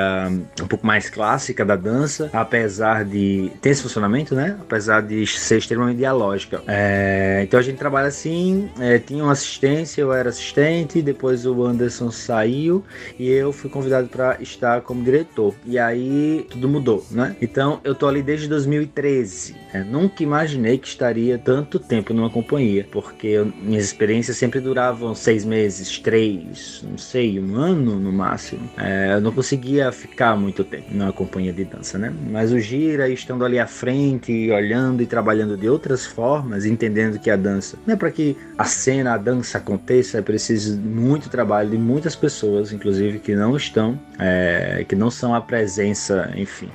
um 0.63 0.67
pouco 0.67 0.87
mais 0.87 1.09
clássica 1.09 1.65
da 1.65 1.77
dança, 1.77 2.31
apesar 2.33 3.05
de 3.05 3.51
ter 3.61 3.71
esse 3.71 3.83
funcionamento, 3.83 4.35
né? 4.35 4.57
Apesar 4.61 5.03
de 5.03 5.27
ser 5.27 5.59
extremamente 5.59 5.99
dialógica. 5.99 6.63
É, 6.67 7.41
então 7.43 7.59
a 7.59 7.63
gente 7.63 7.77
trabalha 7.77 8.09
assim, 8.09 8.69
é, 8.79 8.99
tinha 8.99 9.23
uma 9.23 9.33
assistência, 9.33 10.01
eu 10.01 10.13
era 10.13 10.29
assistente, 10.29 11.03
depois 11.03 11.47
o 11.47 11.55
Anderson 11.75 12.11
saiu 12.11 12.85
e 13.19 13.29
eu 13.29 13.53
fui 13.53 13.69
convidado 13.69 14.09
para 14.09 14.41
estar 14.41 14.81
como 14.83 15.03
diretor. 15.03 15.55
E 15.67 15.79
aí 15.79 16.47
tudo 16.49 16.69
mudou, 16.69 17.05
né? 17.11 17.37
Então 17.43 17.81
eu 17.85 17.95
tô 17.95 18.07
ali 18.07 18.23
desde 18.23 18.49
2013. 18.49 19.57
Né? 19.73 19.87
Nunca 19.89 20.23
imaginei 20.23 20.79
que 20.79 20.87
estaria 20.87 21.37
tanto 21.37 21.79
tempo 21.79 22.15
numa 22.15 22.31
companhia, 22.31 22.87
porque 22.91 23.27
eu, 23.27 23.47
minhas 23.47 23.85
experiências 23.85 24.37
sempre 24.37 24.61
duravam 24.61 25.15
seis 25.15 25.45
meses, 25.45 25.99
três, 25.99 26.85
não 26.89 26.97
sei, 26.97 27.41
um 27.41 27.57
ano 27.57 27.99
no 27.99 28.13
máximo. 28.13 28.69
É, 28.77 29.15
eu 29.15 29.21
não 29.21 29.33
conseguia 29.33 29.91
ficar 29.93 30.37
muito 30.37 30.65
tempo 30.65 30.87
numa 30.93 31.13
companhia 31.13 31.53
de 31.53 31.65
dança, 31.65 31.99
né? 31.99 32.13
Mas 32.31 32.53
o 32.53 32.59
Gira, 32.59 33.09
estando 33.09 33.45
ali 33.45 33.59
à 33.59 33.67
frente, 33.67 34.51
olhando 34.51 35.03
e 35.03 35.07
trabalhando 35.07 35.57
de 35.57 35.69
outras 35.69 36.07
formas, 36.07 36.65
entendendo 36.65 37.19
que 37.19 37.31
a 37.31 37.37
dança 37.37 37.77
não 37.87 37.95
é 37.95 37.97
para 37.97 38.11
que 38.11 38.37
a 38.57 38.65
cena, 38.65 39.15
a 39.15 39.19
dança 39.19 39.59
aconteça, 39.59 40.19
é 40.19 40.23
preciso 40.23 40.79
muito 40.79 41.29
trabalho 41.29 41.64
de 41.67 41.79
muitas 41.79 42.15
pessoas, 42.17 42.73
inclusive, 42.73 43.19
que 43.19 43.35
não 43.35 43.57
estão, 43.57 43.99
é, 44.19 44.85
que 44.89 44.95
não 44.95 45.11
são 45.11 45.35
a 45.35 45.41
presença, 45.41 46.33
enfim, 46.37 46.69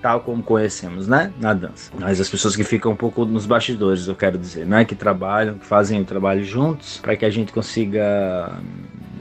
tal 0.00 0.20
como 0.20 0.42
conhecemos, 0.42 1.06
né, 1.08 1.32
na 1.40 1.52
dança. 1.52 1.90
Mas 1.98 2.20
as 2.20 2.28
pessoas 2.28 2.56
que 2.56 2.64
ficam 2.64 2.92
um 2.92 2.96
pouco 2.96 3.24
nos 3.24 3.46
bastidores, 3.46 4.06
eu 4.06 4.14
quero 4.14 4.38
dizer, 4.38 4.66
né, 4.66 4.84
que 4.84 4.94
trabalham, 4.94 5.58
que 5.58 5.66
fazem 5.66 6.00
o 6.00 6.04
trabalho 6.04 6.44
juntos, 6.44 6.98
para 6.98 7.16
que 7.16 7.24
a 7.24 7.30
gente 7.30 7.52
consiga 7.52 8.58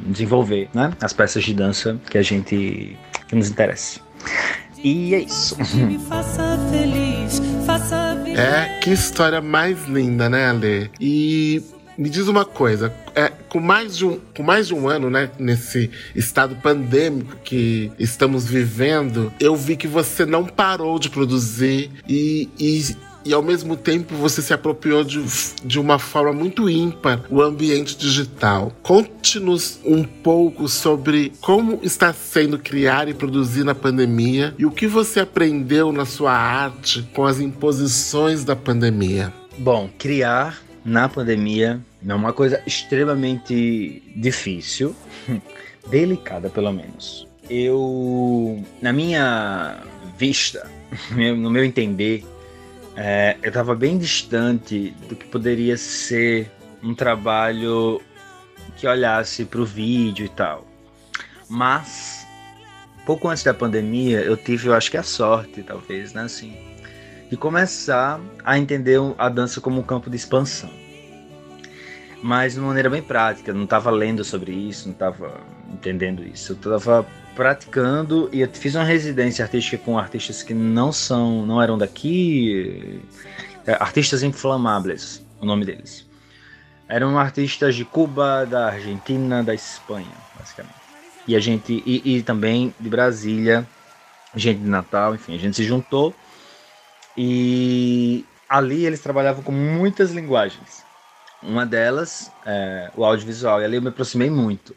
desenvolver, 0.05 0.69
né, 0.73 0.93
as 1.01 1.13
peças 1.13 1.43
de 1.43 1.53
dança 1.53 1.99
que 2.09 2.17
a 2.17 2.21
gente 2.21 2.97
que 3.27 3.35
nos 3.35 3.49
interessa. 3.49 3.99
E 4.83 5.15
é 5.15 5.19
isso. 5.19 5.57
É, 8.37 8.79
que 8.79 8.91
história 8.91 9.41
mais 9.41 9.85
linda, 9.87 10.29
né, 10.29 10.49
Ale? 10.49 10.91
E 10.99 11.61
me 11.97 12.09
diz 12.09 12.27
uma 12.27 12.45
coisa, 12.45 12.93
é, 13.15 13.31
com, 13.49 13.59
mais 13.59 13.97
de 13.97 14.05
um, 14.05 14.19
com 14.35 14.43
mais 14.43 14.67
de 14.67 14.73
um 14.73 14.87
ano, 14.87 15.09
né, 15.09 15.29
nesse 15.39 15.89
estado 16.15 16.55
pandêmico 16.55 17.37
que 17.43 17.91
estamos 17.97 18.45
vivendo, 18.45 19.33
eu 19.39 19.55
vi 19.55 19.75
que 19.75 19.87
você 19.87 20.25
não 20.25 20.45
parou 20.45 20.99
de 20.99 21.09
produzir 21.09 21.89
e, 22.07 22.49
e 22.59 22.95
e 23.27 23.33
ao 23.33 23.43
mesmo 23.43 23.75
tempo 23.75 24.15
você 24.15 24.41
se 24.41 24.53
apropriou 24.53 25.03
de, 25.03 25.21
de 25.61 25.77
uma 25.77 25.99
forma 25.99 26.31
muito 26.31 26.69
ímpar 26.69 27.21
o 27.29 27.41
ambiente 27.41 27.97
digital. 27.97 28.71
Conte-nos 28.81 29.81
um 29.83 30.01
pouco 30.01 30.69
sobre 30.69 31.33
como 31.41 31.79
está 31.83 32.13
sendo 32.13 32.57
criar 32.57 33.09
e 33.09 33.13
produzir 33.13 33.65
na 33.65 33.75
pandemia 33.75 34.55
e 34.57 34.65
o 34.65 34.71
que 34.71 34.87
você 34.87 35.19
aprendeu 35.19 35.91
na 35.91 36.05
sua 36.05 36.31
arte 36.31 37.05
com 37.13 37.25
as 37.25 37.41
imposições 37.41 38.45
da 38.45 38.55
pandemia. 38.55 39.33
Bom, 39.57 39.89
criar 39.97 40.66
na 40.87 41.09
pandemia 41.09 41.81
é 42.07 42.13
uma 42.13 42.31
coisa 42.31 42.63
extremamente 42.65 44.01
difícil, 44.15 44.95
delicada 45.91 46.49
pelo 46.49 46.71
menos. 46.71 47.27
Eu, 47.49 48.63
na 48.81 48.93
minha 48.93 49.83
vista, 50.17 50.71
no 51.11 51.51
meu 51.51 51.65
entender, 51.65 52.23
é, 52.95 53.35
eu 53.43 53.49
estava 53.49 53.75
bem 53.75 53.97
distante 53.97 54.95
do 55.09 55.15
que 55.15 55.25
poderia 55.25 55.75
ser 55.75 56.49
um 56.81 56.95
trabalho 56.95 58.01
que 58.77 58.87
olhasse 58.87 59.43
para 59.43 59.59
o 59.59 59.65
vídeo 59.65 60.25
e 60.25 60.29
tal. 60.29 60.65
Mas, 61.49 62.25
pouco 63.05 63.27
antes 63.27 63.43
da 63.43 63.53
pandemia, 63.53 64.21
eu 64.21 64.37
tive, 64.37 64.67
eu 64.67 64.73
acho 64.73 64.89
que 64.89 64.97
a 64.97 65.03
sorte, 65.03 65.63
talvez, 65.63 66.13
né, 66.13 66.21
assim, 66.21 66.55
de 67.29 67.35
começar 67.35 68.19
a 68.43 68.57
entender 68.57 68.99
a 69.17 69.29
dança 69.29 69.59
como 69.59 69.79
um 69.79 69.83
campo 69.83 70.09
de 70.09 70.15
expansão. 70.15 70.69
Mas 72.21 72.53
de 72.53 72.59
uma 72.59 72.69
maneira 72.69 72.89
bem 72.89 73.01
prática, 73.01 73.53
não 73.53 73.65
estava 73.65 73.91
lendo 73.91 74.23
sobre 74.23 74.51
isso, 74.51 74.87
não 74.87 74.93
estava 74.93 75.39
entendendo 75.71 76.23
isso. 76.23 76.53
Eu 76.53 76.75
estava 76.75 77.05
praticando 77.35 78.29
e 78.33 78.41
eu 78.41 78.49
fiz 78.49 78.73
uma 78.73 78.83
residência 78.83 79.45
artística 79.45 79.77
com 79.77 79.99
artistas 79.99 80.41
que 80.41 80.53
não 80.53 80.91
são, 80.91 81.45
não 81.45 81.61
eram 81.61 81.77
daqui, 81.77 82.99
é, 83.65 83.73
artistas 83.73 84.23
inflamáveis, 84.23 85.23
o 85.39 85.45
nome 85.45 85.63
deles. 85.63 86.07
Eram 86.89 87.19
artistas 87.19 87.75
de 87.75 87.85
Cuba, 87.85 88.45
da 88.45 88.67
Argentina, 88.67 89.43
da 89.43 89.53
Espanha, 89.53 90.07
basicamente. 90.39 90.75
E 91.27 91.35
a 91.35 91.39
gente 91.39 91.83
e, 91.85 92.17
e 92.17 92.23
também 92.23 92.73
de 92.79 92.89
Brasília, 92.89 93.67
gente 94.33 94.61
de 94.61 94.69
Natal, 94.69 95.13
enfim, 95.13 95.35
a 95.35 95.37
gente 95.37 95.57
se 95.57 95.63
juntou 95.63 96.15
e 97.17 98.23
ali 98.47 98.85
eles 98.85 98.99
trabalhavam 98.99 99.43
com 99.43 99.51
muitas 99.51 100.11
linguagens. 100.11 100.85
Uma 101.41 101.65
delas, 101.65 102.31
é, 102.45 102.91
o 102.95 103.03
audiovisual, 103.03 103.61
e 103.61 103.65
ali 103.65 103.75
eu 103.77 103.81
me 103.81 103.89
aproximei 103.89 104.29
muito. 104.29 104.75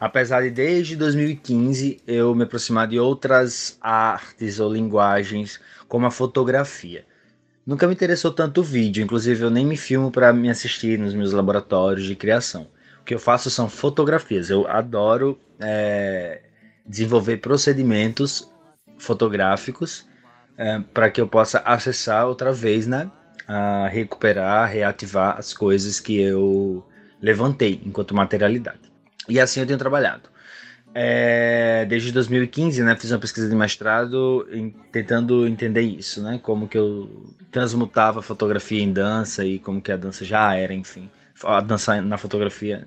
Apesar 0.00 0.42
de 0.42 0.50
desde 0.50 0.96
2015 0.96 2.02
eu 2.06 2.34
me 2.34 2.44
aproximar 2.44 2.88
de 2.88 2.98
outras 2.98 3.78
artes 3.80 4.60
ou 4.60 4.72
linguagens, 4.72 5.60
como 5.86 6.06
a 6.06 6.10
fotografia. 6.10 7.04
Nunca 7.66 7.86
me 7.86 7.94
interessou 7.94 8.30
tanto 8.30 8.60
o 8.60 8.64
vídeo, 8.64 9.02
inclusive 9.02 9.42
eu 9.42 9.50
nem 9.50 9.64
me 9.64 9.76
filmo 9.76 10.10
para 10.10 10.32
me 10.32 10.50
assistir 10.50 10.98
nos 10.98 11.14
meus 11.14 11.32
laboratórios 11.32 12.06
de 12.06 12.14
criação. 12.14 12.68
O 13.00 13.04
que 13.04 13.14
eu 13.14 13.18
faço 13.18 13.50
são 13.50 13.68
fotografias. 13.68 14.50
Eu 14.50 14.66
adoro 14.66 15.38
é, 15.58 16.42
desenvolver 16.86 17.38
procedimentos 17.38 18.50
fotográficos 18.98 20.06
é, 20.56 20.80
para 20.92 21.10
que 21.10 21.20
eu 21.20 21.26
possa 21.26 21.58
acessar 21.60 22.26
outra 22.26 22.52
vez 22.52 22.86
né, 22.86 23.10
a 23.46 23.88
recuperar, 23.88 24.70
reativar 24.70 25.36
as 25.38 25.52
coisas 25.52 26.00
que 26.00 26.20
eu 26.20 26.84
levantei 27.20 27.80
enquanto 27.84 28.14
materialidade. 28.14 28.92
E 29.28 29.40
assim 29.40 29.60
eu 29.60 29.66
tenho 29.66 29.78
trabalhado. 29.78 30.28
É, 30.96 31.84
desde 31.86 32.12
2015, 32.12 32.82
né, 32.84 32.94
fiz 32.94 33.10
uma 33.10 33.18
pesquisa 33.18 33.48
de 33.48 33.56
mestrado 33.56 34.46
em, 34.52 34.70
tentando 34.92 35.46
entender 35.46 35.80
isso, 35.80 36.22
né, 36.22 36.38
como 36.40 36.68
que 36.68 36.78
eu 36.78 37.34
transmutava 37.50 38.20
a 38.20 38.22
fotografia 38.22 38.80
em 38.80 38.92
dança 38.92 39.44
e 39.44 39.58
como 39.58 39.82
que 39.82 39.90
a 39.90 39.96
dança 39.96 40.24
já 40.24 40.54
era, 40.54 40.72
enfim, 40.72 41.10
a 41.42 41.60
dança 41.60 42.00
na 42.00 42.16
fotografia 42.16 42.86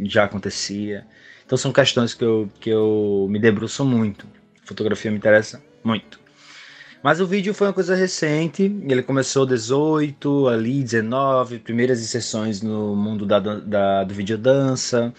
já 0.00 0.24
acontecia. 0.24 1.06
Então 1.44 1.58
são 1.58 1.72
questões 1.72 2.14
que 2.14 2.24
eu, 2.24 2.50
que 2.58 2.70
eu 2.70 3.26
me 3.28 3.38
debruço 3.38 3.84
muito. 3.84 4.26
Fotografia 4.64 5.10
me 5.10 5.16
interessa 5.18 5.62
muito. 5.84 6.25
Mas 7.02 7.20
o 7.20 7.26
vídeo 7.26 7.54
foi 7.54 7.68
uma 7.68 7.72
coisa 7.72 7.94
recente, 7.94 8.64
ele 8.88 9.02
começou 9.02 9.46
18, 9.46 10.48
ali 10.48 10.82
19, 10.82 11.58
primeiras 11.60 12.00
inserções 12.00 12.62
no 12.62 12.96
mundo 12.96 13.24
da, 13.24 13.38
da, 13.38 14.04
do 14.04 14.14
videodança. 14.14 15.12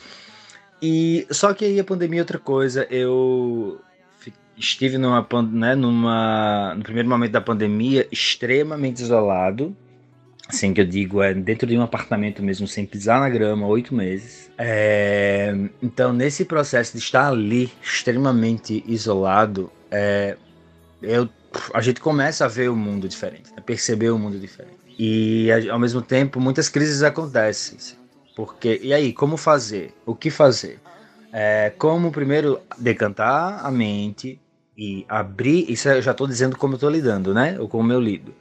E 0.81 1.25
só 1.31 1.53
que 1.53 1.65
aí 1.65 1.79
a 1.79 1.83
pandemia 1.83 2.19
é 2.19 2.23
outra 2.23 2.39
coisa, 2.39 2.85
eu 2.89 3.79
estive 4.57 4.97
numa, 4.97 5.25
né, 5.51 5.75
numa, 5.75 6.73
no 6.75 6.83
primeiro 6.83 7.07
momento 7.07 7.31
da 7.31 7.41
pandemia 7.41 8.07
extremamente 8.11 9.01
isolado, 9.01 9.75
assim 10.47 10.73
que 10.73 10.81
eu 10.81 10.85
digo, 10.85 11.21
é 11.21 11.33
dentro 11.33 11.67
de 11.67 11.77
um 11.77 11.81
apartamento 11.81 12.41
mesmo, 12.41 12.67
sem 12.67 12.85
pisar 12.85 13.19
na 13.19 13.29
grama, 13.29 13.67
oito 13.67 13.93
meses. 13.93 14.49
É, 14.57 15.53
então, 15.81 16.11
nesse 16.11 16.45
processo 16.45 16.93
de 16.93 16.99
estar 16.99 17.27
ali 17.27 17.71
extremamente 17.81 18.83
isolado, 18.87 19.71
é, 19.91 20.37
eu 21.01 21.29
a 21.73 21.81
gente 21.81 21.99
começa 21.99 22.45
a 22.45 22.47
ver 22.47 22.69
o 22.69 22.75
mundo 22.75 23.07
diferente, 23.07 23.51
a 23.55 23.61
perceber 23.61 24.09
o 24.09 24.17
mundo 24.17 24.39
diferente. 24.39 24.77
E 24.97 25.49
ao 25.69 25.77
mesmo 25.77 26.01
tempo, 26.01 26.39
muitas 26.39 26.69
crises 26.69 27.03
acontecem. 27.03 27.77
Porque, 28.35 28.79
e 28.81 28.93
aí, 28.93 29.13
como 29.13 29.37
fazer? 29.37 29.93
O 30.05 30.15
que 30.15 30.29
fazer? 30.29 30.79
É, 31.31 31.71
como 31.77 32.11
primeiro 32.11 32.59
decantar 32.77 33.65
a 33.65 33.71
mente 33.71 34.39
e 34.77 35.05
abrir. 35.07 35.71
Isso 35.71 35.89
eu 35.89 36.01
já 36.01 36.11
estou 36.11 36.27
dizendo 36.27 36.57
como 36.57 36.73
eu 36.73 36.77
estou 36.77 36.89
lidando, 36.89 37.33
né? 37.33 37.57
Ou 37.59 37.67
como 37.67 37.91
eu 37.91 37.99
lido. 37.99 38.33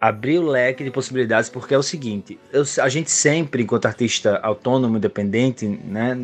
Abrir 0.00 0.38
o 0.38 0.46
leque 0.46 0.84
de 0.84 0.90
possibilidades, 0.90 1.48
porque 1.48 1.74
é 1.74 1.78
o 1.78 1.82
seguinte: 1.82 2.38
eu, 2.52 2.64
a 2.82 2.88
gente 2.88 3.10
sempre, 3.10 3.62
enquanto 3.62 3.86
artista 3.86 4.38
autônomo, 4.42 4.96
independente, 4.96 5.66
né? 5.66 6.18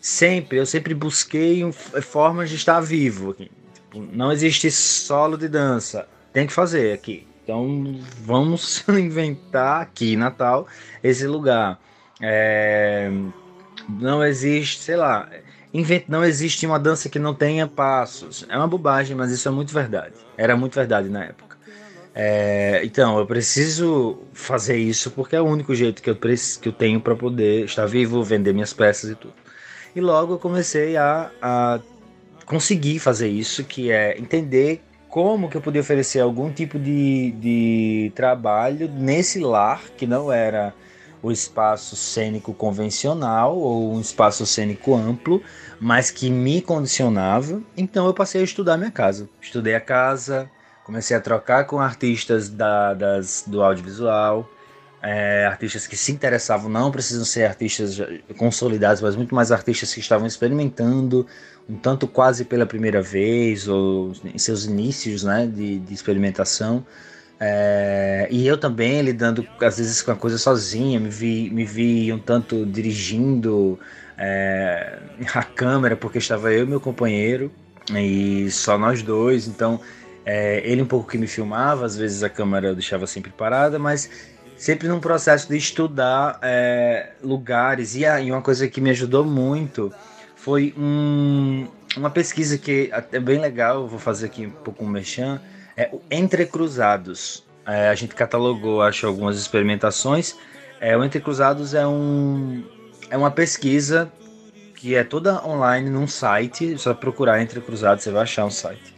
Sempre, 0.00 0.58
eu 0.58 0.66
sempre 0.66 0.94
busquei 0.94 1.64
um, 1.64 1.72
formas 1.72 2.50
de 2.50 2.56
estar 2.56 2.80
vivo. 2.80 3.30
Aqui. 3.30 3.50
Tipo, 3.92 4.08
não 4.12 4.32
existe 4.32 4.70
solo 4.70 5.36
de 5.36 5.48
dança. 5.48 6.08
Tem 6.32 6.46
que 6.46 6.52
fazer 6.52 6.94
aqui. 6.94 7.26
Então 7.44 8.00
vamos 8.22 8.84
inventar 8.88 9.82
aqui, 9.82 10.16
Natal, 10.16 10.66
esse 11.02 11.26
lugar. 11.26 11.78
É... 12.20 13.10
Não 13.88 14.24
existe, 14.24 14.80
sei 14.80 14.96
lá, 14.96 15.28
invent... 15.74 16.04
não 16.08 16.24
existe 16.24 16.64
uma 16.66 16.78
dança 16.78 17.08
que 17.08 17.18
não 17.18 17.34
tenha 17.34 17.66
passos. 17.66 18.46
É 18.48 18.56
uma 18.56 18.68
bobagem, 18.68 19.14
mas 19.14 19.30
isso 19.30 19.46
é 19.46 19.50
muito 19.50 19.74
verdade. 19.74 20.14
Era 20.36 20.56
muito 20.56 20.74
verdade 20.74 21.08
na 21.08 21.24
época. 21.24 21.58
É... 22.14 22.80
Então, 22.84 23.18
eu 23.18 23.26
preciso 23.26 24.22
fazer 24.32 24.76
isso 24.78 25.10
porque 25.10 25.36
é 25.36 25.40
o 25.40 25.44
único 25.44 25.74
jeito 25.74 26.02
que 26.02 26.08
eu, 26.08 26.16
preciso, 26.16 26.60
que 26.60 26.68
eu 26.68 26.72
tenho 26.72 27.00
para 27.00 27.14
poder 27.14 27.66
estar 27.66 27.86
vivo, 27.86 28.22
vender 28.22 28.54
minhas 28.54 28.72
peças 28.72 29.10
e 29.10 29.14
tudo. 29.14 29.34
E 29.94 30.00
logo 30.00 30.34
eu 30.34 30.38
comecei 30.38 30.96
a, 30.96 31.30
a 31.42 31.80
conseguir 32.44 32.98
fazer 32.98 33.28
isso, 33.28 33.64
que 33.64 33.90
é 33.90 34.18
entender 34.18 34.82
como 35.08 35.48
que 35.50 35.56
eu 35.56 35.60
podia 35.60 35.82
oferecer 35.82 36.20
algum 36.20 36.50
tipo 36.50 36.78
de, 36.78 37.32
de 37.32 38.12
trabalho 38.14 38.88
nesse 38.88 39.40
lar 39.40 39.82
que 39.96 40.06
não 40.06 40.32
era 40.32 40.74
o 41.22 41.30
espaço 41.30 41.94
cênico 41.94 42.52
convencional 42.52 43.56
ou 43.56 43.94
um 43.94 44.00
espaço 44.00 44.44
cênico 44.44 44.94
amplo, 44.94 45.42
mas 45.80 46.10
que 46.10 46.28
me 46.28 46.60
condicionava. 46.60 47.62
Então 47.76 48.06
eu 48.06 48.14
passei 48.14 48.40
a 48.40 48.44
estudar 48.44 48.76
minha 48.76 48.90
casa. 48.90 49.28
Estudei 49.40 49.74
a 49.74 49.80
casa, 49.80 50.50
comecei 50.84 51.16
a 51.16 51.20
trocar 51.20 51.64
com 51.66 51.78
artistas 51.78 52.48
da, 52.48 52.92
das, 52.92 53.44
do 53.46 53.62
audiovisual, 53.62 54.48
é, 55.02 55.46
artistas 55.46 55.86
que 55.86 55.96
se 55.96 56.12
interessavam, 56.12 56.70
não 56.70 56.90
precisam 56.90 57.24
ser 57.24 57.44
artistas 57.44 57.98
consolidados, 58.36 59.02
mas 59.02 59.16
muito 59.16 59.34
mais 59.34 59.50
artistas 59.50 59.92
que 59.92 60.00
estavam 60.00 60.26
experimentando, 60.26 61.26
um 61.68 61.76
tanto 61.76 62.06
quase 62.06 62.44
pela 62.44 62.64
primeira 62.64 63.02
vez, 63.02 63.66
ou 63.66 64.12
em 64.24 64.38
seus 64.38 64.64
inícios 64.64 65.24
né, 65.24 65.46
de, 65.46 65.80
de 65.80 65.92
experimentação. 65.92 66.86
É, 67.40 68.28
e 68.30 68.46
eu 68.46 68.56
também 68.56 69.02
lidando 69.02 69.44
às 69.60 69.78
vezes 69.78 70.00
com 70.00 70.12
a 70.12 70.16
coisa 70.16 70.38
sozinha, 70.38 71.00
me 71.00 71.08
vi, 71.08 71.50
me 71.50 71.64
vi 71.64 72.12
um 72.12 72.18
tanto 72.18 72.64
dirigindo 72.64 73.80
é, 74.16 75.00
a 75.34 75.42
câmera, 75.42 75.96
porque 75.96 76.18
estava 76.18 76.52
eu 76.52 76.62
e 76.62 76.66
meu 76.68 76.80
companheiro, 76.80 77.50
e 77.90 78.48
só 78.52 78.78
nós 78.78 79.02
dois, 79.02 79.48
então 79.48 79.80
é, 80.24 80.62
ele 80.64 80.82
um 80.82 80.86
pouco 80.86 81.10
que 81.10 81.18
me 81.18 81.26
filmava, 81.26 81.84
às 81.84 81.96
vezes 81.96 82.22
a 82.22 82.28
câmera 82.28 82.68
eu 82.68 82.74
deixava 82.74 83.08
sempre 83.08 83.32
parada, 83.32 83.76
mas 83.76 84.08
sempre 84.62 84.86
num 84.86 85.00
processo 85.00 85.48
de 85.48 85.56
estudar 85.56 86.38
é, 86.40 87.14
lugares. 87.20 87.96
E, 87.96 88.04
e 88.04 88.30
uma 88.30 88.40
coisa 88.40 88.68
que 88.68 88.80
me 88.80 88.90
ajudou 88.90 89.24
muito 89.24 89.92
foi 90.36 90.72
um, 90.78 91.66
uma 91.96 92.10
pesquisa 92.10 92.56
que 92.56 92.88
é 93.10 93.18
bem 93.18 93.40
legal, 93.40 93.88
vou 93.88 93.98
fazer 93.98 94.26
aqui 94.26 94.46
um 94.46 94.50
pouco 94.50 94.84
um 94.84 94.86
mexão, 94.86 95.40
é 95.76 95.90
o 95.92 96.00
Entrecruzados. 96.08 97.44
É, 97.66 97.88
a 97.88 97.94
gente 97.96 98.14
catalogou, 98.14 98.82
acho, 98.82 99.04
algumas 99.04 99.36
experimentações. 99.36 100.36
É, 100.80 100.96
o 100.96 101.02
Entrecruzados 101.02 101.74
é, 101.74 101.84
um, 101.84 102.62
é 103.10 103.16
uma 103.16 103.32
pesquisa 103.32 104.12
que 104.76 104.94
é 104.94 105.02
toda 105.02 105.44
online 105.44 105.90
num 105.90 106.06
site, 106.06 106.78
só 106.78 106.94
procurar 106.94 107.42
Entrecruzados, 107.42 108.04
você 108.04 108.12
vai 108.12 108.22
achar 108.22 108.44
um 108.44 108.50
site. 108.50 108.94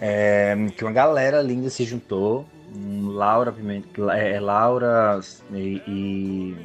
É, 0.00 0.56
que 0.74 0.82
uma 0.82 0.92
galera 0.92 1.42
linda 1.42 1.68
se 1.68 1.84
juntou 1.84 2.46
Laura 2.74 3.52
Pimentel, 3.52 4.10
é, 4.10 4.34
é, 4.34 4.40
Laura 4.40 5.20
e, 5.52 5.82
e, 5.86 6.56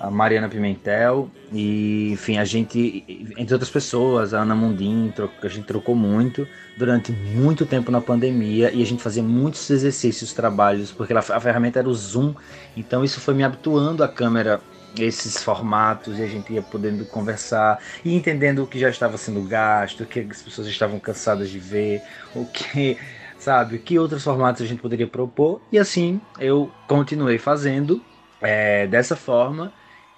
a 0.00 0.10
Mariana 0.10 0.48
Pimentel 0.48 1.30
e 1.52 2.10
enfim 2.12 2.38
a 2.38 2.44
gente 2.44 3.04
entre 3.36 3.54
outras 3.54 3.70
pessoas 3.70 4.34
a 4.34 4.40
Ana 4.40 4.54
Mundim 4.54 5.12
a 5.42 5.48
gente 5.48 5.66
trocou 5.66 5.94
muito 5.94 6.46
durante 6.76 7.12
muito 7.12 7.64
tempo 7.64 7.92
na 7.92 8.00
pandemia 8.00 8.72
e 8.72 8.82
a 8.82 8.86
gente 8.86 9.02
fazia 9.02 9.22
muitos 9.22 9.70
exercícios 9.70 10.32
trabalhos 10.32 10.90
porque 10.90 11.12
a, 11.12 11.18
a 11.18 11.40
ferramenta 11.40 11.78
era 11.78 11.88
o 11.88 11.94
Zoom 11.94 12.34
então 12.76 13.04
isso 13.04 13.20
foi 13.20 13.34
me 13.34 13.44
habituando 13.44 14.02
a 14.02 14.08
câmera 14.08 14.60
esses 14.98 15.42
formatos 15.42 16.18
e 16.18 16.22
a 16.22 16.26
gente 16.26 16.52
ia 16.52 16.62
podendo 16.62 17.04
conversar 17.06 17.80
e 18.04 18.14
entendendo 18.14 18.62
o 18.62 18.66
que 18.66 18.78
já 18.78 18.88
estava 18.88 19.16
sendo 19.18 19.42
gasto, 19.42 20.02
o 20.02 20.06
que 20.06 20.20
as 20.20 20.42
pessoas 20.42 20.68
estavam 20.68 21.00
cansadas 21.00 21.50
de 21.50 21.58
ver, 21.58 22.00
o 22.34 22.46
que 22.46 22.96
sabe? 23.44 23.78
Que 23.78 23.98
outros 23.98 24.24
formatos 24.24 24.62
a 24.62 24.66
gente 24.66 24.80
poderia 24.80 25.06
propor? 25.06 25.60
E 25.70 25.78
assim 25.78 26.20
eu 26.40 26.70
continuei 26.88 27.38
fazendo 27.38 28.02
é, 28.40 28.86
dessa 28.86 29.14
forma 29.14 29.72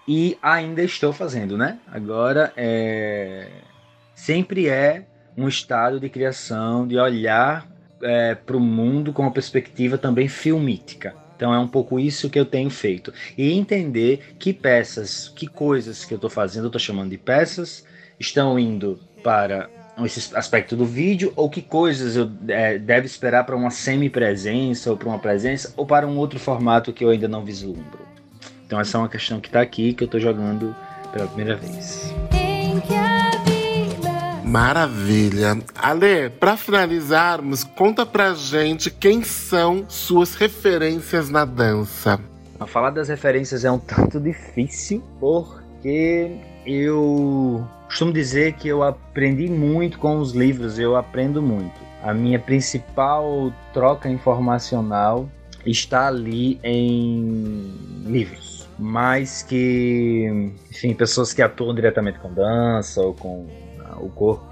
e 0.06 0.38
ainda 0.40 0.82
estou 0.82 1.12
fazendo, 1.12 1.58
né? 1.58 1.78
Agora 1.88 2.52
é, 2.56 3.48
sempre 4.14 4.68
é 4.68 5.06
um 5.36 5.48
estado 5.48 5.98
de 5.98 6.08
criação, 6.08 6.86
de 6.86 6.96
olhar 6.96 7.68
é, 8.00 8.36
para 8.36 8.56
o 8.56 8.60
mundo 8.60 9.12
com 9.12 9.22
uma 9.22 9.32
perspectiva 9.32 9.98
também 9.98 10.28
filmítica. 10.28 11.14
Então 11.34 11.52
é 11.52 11.58
um 11.58 11.68
pouco 11.68 11.98
isso 11.98 12.30
que 12.30 12.38
eu 12.38 12.46
tenho 12.46 12.70
feito. 12.70 13.12
E 13.36 13.52
entender 13.52 14.36
que 14.38 14.52
peças, 14.52 15.28
que 15.34 15.48
coisas 15.48 16.04
que 16.04 16.14
eu 16.14 16.16
estou 16.16 16.30
fazendo, 16.30 16.64
eu 16.64 16.68
estou 16.68 16.80
chamando 16.80 17.10
de 17.10 17.18
peças, 17.18 17.84
estão 18.18 18.56
indo 18.56 19.00
para 19.22 19.68
esse 20.04 20.36
aspecto 20.36 20.76
do 20.76 20.84
vídeo 20.84 21.32
ou 21.36 21.48
que 21.48 21.62
coisas 21.62 22.16
eu 22.16 22.30
é, 22.48 22.78
deve 22.78 23.06
esperar 23.06 23.44
para 23.44 23.56
uma 23.56 23.70
semi-presença 23.70 24.90
ou 24.90 24.96
para 24.96 25.08
uma 25.08 25.18
presença 25.18 25.72
ou 25.76 25.86
para 25.86 26.06
um 26.06 26.18
outro 26.18 26.38
formato 26.38 26.92
que 26.92 27.04
eu 27.04 27.10
ainda 27.10 27.26
não 27.26 27.44
vislumbro. 27.44 28.06
Então 28.66 28.78
essa 28.78 28.98
é 28.98 29.00
uma 29.00 29.08
questão 29.08 29.40
que 29.40 29.48
está 29.48 29.60
aqui 29.60 29.94
que 29.94 30.04
eu 30.04 30.06
estou 30.06 30.20
jogando 30.20 30.74
pela 31.12 31.26
primeira 31.26 31.56
vez. 31.56 32.12
Maravilha. 34.44 35.58
Ale, 35.74 36.30
para 36.30 36.56
finalizarmos, 36.56 37.64
conta 37.64 38.06
pra 38.06 38.34
gente 38.34 38.90
quem 38.90 39.22
são 39.22 39.84
suas 39.88 40.34
referências 40.34 41.28
na 41.28 41.44
dança. 41.44 42.20
A 42.58 42.66
falar 42.66 42.90
das 42.90 43.08
referências 43.08 43.64
é 43.64 43.70
um 43.70 43.78
tanto 43.78 44.20
difícil 44.20 45.02
porque 45.20 46.30
eu 46.66 47.66
Costumo 47.86 48.12
dizer 48.12 48.54
que 48.54 48.68
eu 48.68 48.82
aprendi 48.82 49.48
muito 49.48 49.98
com 49.98 50.18
os 50.18 50.32
livros, 50.32 50.78
eu 50.78 50.96
aprendo 50.96 51.40
muito. 51.40 51.80
A 52.02 52.12
minha 52.12 52.38
principal 52.38 53.52
troca 53.72 54.08
informacional 54.08 55.28
está 55.64 56.08
ali 56.08 56.60
em 56.64 57.72
livros. 58.04 58.68
Mais 58.78 59.42
que, 59.42 60.52
enfim, 60.70 60.92
pessoas 60.94 61.32
que 61.32 61.40
atuam 61.40 61.74
diretamente 61.74 62.18
com 62.18 62.32
dança 62.32 63.00
ou 63.00 63.14
com 63.14 63.46
ah, 63.80 63.96
o 63.98 64.10
corpo. 64.10 64.44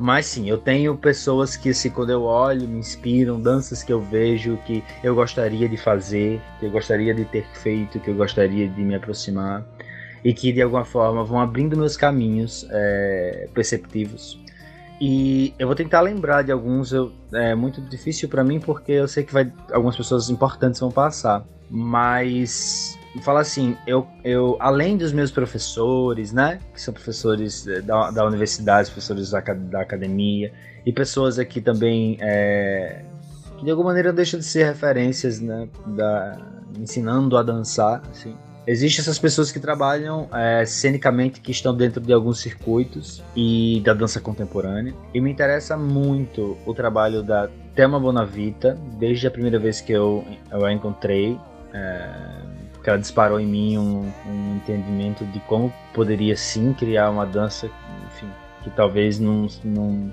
Mas 0.00 0.26
sim, 0.26 0.48
eu 0.48 0.58
tenho 0.58 0.96
pessoas 0.96 1.56
que, 1.56 1.70
assim, 1.70 1.90
quando 1.90 2.10
eu 2.10 2.22
olho, 2.22 2.66
me 2.66 2.78
inspiram, 2.78 3.40
danças 3.40 3.84
que 3.84 3.92
eu 3.92 4.00
vejo, 4.00 4.58
que 4.66 4.82
eu 5.04 5.14
gostaria 5.14 5.68
de 5.68 5.76
fazer, 5.76 6.40
que 6.58 6.66
eu 6.66 6.70
gostaria 6.70 7.14
de 7.14 7.24
ter 7.26 7.46
feito, 7.52 8.00
que 8.00 8.10
eu 8.10 8.14
gostaria 8.14 8.66
de 8.66 8.82
me 8.82 8.94
aproximar, 8.96 9.62
e 10.24 10.32
que 10.32 10.52
de 10.52 10.62
alguma 10.62 10.84
forma 10.84 11.24
vão 11.24 11.40
abrindo 11.40 11.76
meus 11.76 11.96
caminhos 11.96 12.66
é, 12.70 13.48
perceptivos. 13.52 14.40
E 15.00 15.52
eu 15.58 15.66
vou 15.66 15.74
tentar 15.74 16.00
lembrar 16.00 16.42
de 16.42 16.52
alguns, 16.52 16.92
eu, 16.92 17.12
é 17.32 17.54
muito 17.54 17.80
difícil 17.80 18.28
para 18.28 18.44
mim 18.44 18.60
porque 18.60 18.92
eu 18.92 19.08
sei 19.08 19.24
que 19.24 19.32
vai, 19.32 19.52
algumas 19.72 19.96
pessoas 19.96 20.30
importantes 20.30 20.78
vão 20.78 20.92
passar, 20.92 21.44
mas 21.68 22.96
fala 23.20 23.40
assim, 23.40 23.76
eu, 23.84 24.06
eu 24.22 24.56
além 24.60 24.96
dos 24.96 25.12
meus 25.12 25.30
professores, 25.30 26.32
né, 26.32 26.60
que 26.72 26.80
são 26.80 26.94
professores 26.94 27.66
eh, 27.66 27.80
da, 27.80 28.10
da 28.12 28.24
universidade, 28.24 28.90
professores 28.90 29.30
da, 29.30 29.40
da 29.40 29.80
academia, 29.80 30.52
e 30.86 30.92
pessoas 30.92 31.38
aqui 31.38 31.60
também 31.60 32.16
é, 32.20 33.02
que 33.58 33.64
de 33.64 33.70
alguma 33.70 33.90
maneira 33.90 34.12
deixam 34.12 34.38
de 34.38 34.46
ser 34.46 34.64
referências, 34.64 35.40
né, 35.40 35.68
da, 35.86 36.38
ensinando 36.78 37.36
a 37.36 37.42
dançar, 37.42 38.02
assim. 38.10 38.36
Existem 38.66 39.02
essas 39.02 39.18
pessoas 39.18 39.50
que 39.50 39.58
trabalham 39.58 40.28
é, 40.32 40.64
cenicamente, 40.64 41.40
que 41.40 41.50
estão 41.50 41.74
dentro 41.74 42.00
de 42.00 42.12
alguns 42.12 42.38
circuitos 42.40 43.22
e 43.34 43.82
da 43.84 43.92
dança 43.92 44.20
contemporânea. 44.20 44.94
E 45.12 45.20
me 45.20 45.30
interessa 45.30 45.76
muito 45.76 46.56
o 46.64 46.72
trabalho 46.72 47.22
da 47.22 47.48
Thelma 47.74 47.98
Bonavita, 47.98 48.78
desde 48.98 49.26
a 49.26 49.30
primeira 49.30 49.58
vez 49.58 49.80
que 49.80 49.92
eu, 49.92 50.24
eu 50.50 50.64
a 50.64 50.72
encontrei. 50.72 51.38
É, 51.74 52.62
que 52.82 52.90
ela 52.90 52.98
disparou 52.98 53.38
em 53.38 53.46
mim 53.46 53.78
um, 53.78 54.12
um, 54.26 54.56
entendimento 54.56 55.24
de 55.26 55.38
como 55.40 55.72
poderia 55.94 56.36
sim 56.36 56.72
criar 56.72 57.10
uma 57.10 57.24
dança, 57.24 57.70
enfim, 58.06 58.28
que 58.62 58.70
talvez 58.70 59.20
num, 59.20 59.46
num 59.62 60.10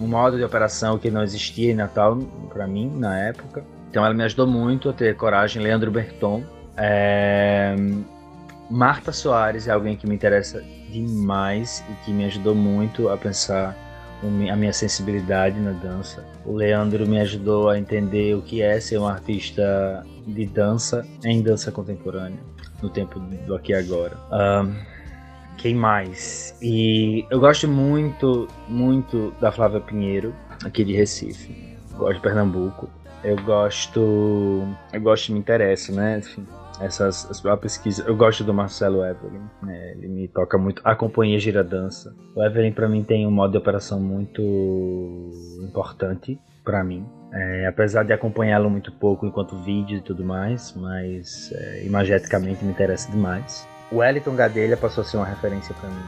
um 0.00 0.06
modo 0.06 0.36
de 0.36 0.42
operação 0.42 0.98
que 0.98 1.10
não 1.10 1.22
existia 1.22 1.72
em 1.72 1.74
Natal 1.74 2.18
para 2.48 2.66
mim 2.66 2.90
na 2.96 3.18
época. 3.18 3.64
Então 3.90 4.04
ela 4.04 4.14
me 4.14 4.24
ajudou 4.24 4.46
muito 4.46 4.88
a 4.88 4.92
ter 4.92 5.14
coragem. 5.14 5.62
Leandro 5.62 5.90
Berton, 5.90 6.42
é... 6.76 7.74
Marta 8.70 9.12
Soares 9.12 9.68
é 9.68 9.72
alguém 9.72 9.96
que 9.96 10.06
me 10.06 10.14
interessa 10.14 10.62
demais 10.90 11.84
e 11.90 12.04
que 12.04 12.12
me 12.12 12.24
ajudou 12.24 12.54
muito 12.54 13.08
a 13.08 13.16
pensar 13.16 13.76
a 14.50 14.56
minha 14.56 14.72
sensibilidade 14.72 15.58
na 15.60 15.72
dança. 15.72 16.24
O 16.46 16.52
Leandro 16.52 17.06
me 17.06 17.20
ajudou 17.20 17.68
a 17.68 17.78
entender 17.78 18.34
o 18.34 18.40
que 18.40 18.62
é 18.62 18.80
ser 18.80 18.98
um 18.98 19.06
artista 19.06 20.04
de 20.26 20.46
dança 20.46 21.06
em 21.24 21.42
dança 21.42 21.70
contemporânea, 21.70 22.38
no 22.82 22.88
tempo 22.88 23.20
do 23.20 23.54
aqui 23.54 23.72
e 23.72 23.74
agora. 23.74 24.16
Um, 24.32 24.74
quem 25.58 25.74
mais? 25.74 26.56
E 26.62 27.26
eu 27.30 27.38
gosto 27.38 27.68
muito, 27.68 28.48
muito 28.66 29.32
da 29.40 29.52
Flávia 29.52 29.80
Pinheiro, 29.80 30.34
aqui 30.64 30.84
de 30.84 30.94
Recife. 30.94 31.76
Gosto 31.96 32.14
de 32.14 32.20
Pernambuco. 32.20 32.88
Eu 33.22 33.36
gosto. 33.42 34.62
Eu 34.92 35.00
gosto 35.00 35.32
me 35.32 35.38
interessa, 35.38 35.92
né? 35.92 36.18
Enfim, 36.18 36.46
essas 36.80 37.44
a 37.46 37.56
pesquisa. 37.56 38.04
Eu 38.06 38.16
gosto 38.16 38.42
do 38.42 38.52
Marcelo 38.52 39.04
Evelyn, 39.04 39.42
né? 39.62 39.92
ele 39.92 40.08
me 40.08 40.28
toca 40.28 40.58
muito. 40.58 40.80
A 40.84 40.94
companhia 40.94 41.38
gira 41.38 41.62
dança. 41.62 42.14
O 42.34 42.42
Evelyn 42.42 42.72
para 42.72 42.88
mim 42.88 43.02
tem 43.02 43.26
um 43.26 43.30
modo 43.30 43.52
de 43.52 43.58
operação 43.58 44.00
muito 44.00 44.42
importante 45.62 46.38
para 46.64 46.82
mim. 46.82 47.06
É, 47.32 47.66
apesar 47.66 48.04
de 48.04 48.12
acompanhá-lo 48.12 48.70
muito 48.70 48.92
pouco 48.92 49.26
enquanto 49.26 49.56
vídeo 49.58 49.98
e 49.98 50.00
tudo 50.00 50.24
mais, 50.24 50.72
mas 50.76 51.52
é, 51.52 51.84
imageticamente 51.84 52.64
me 52.64 52.70
interessa 52.70 53.10
demais. 53.10 53.66
O 53.90 53.96
Wellington 53.96 54.34
Gadelha 54.34 54.76
passou 54.76 55.02
a 55.02 55.04
ser 55.04 55.16
uma 55.16 55.26
referência 55.26 55.74
para 55.74 55.88
mim, 55.88 56.04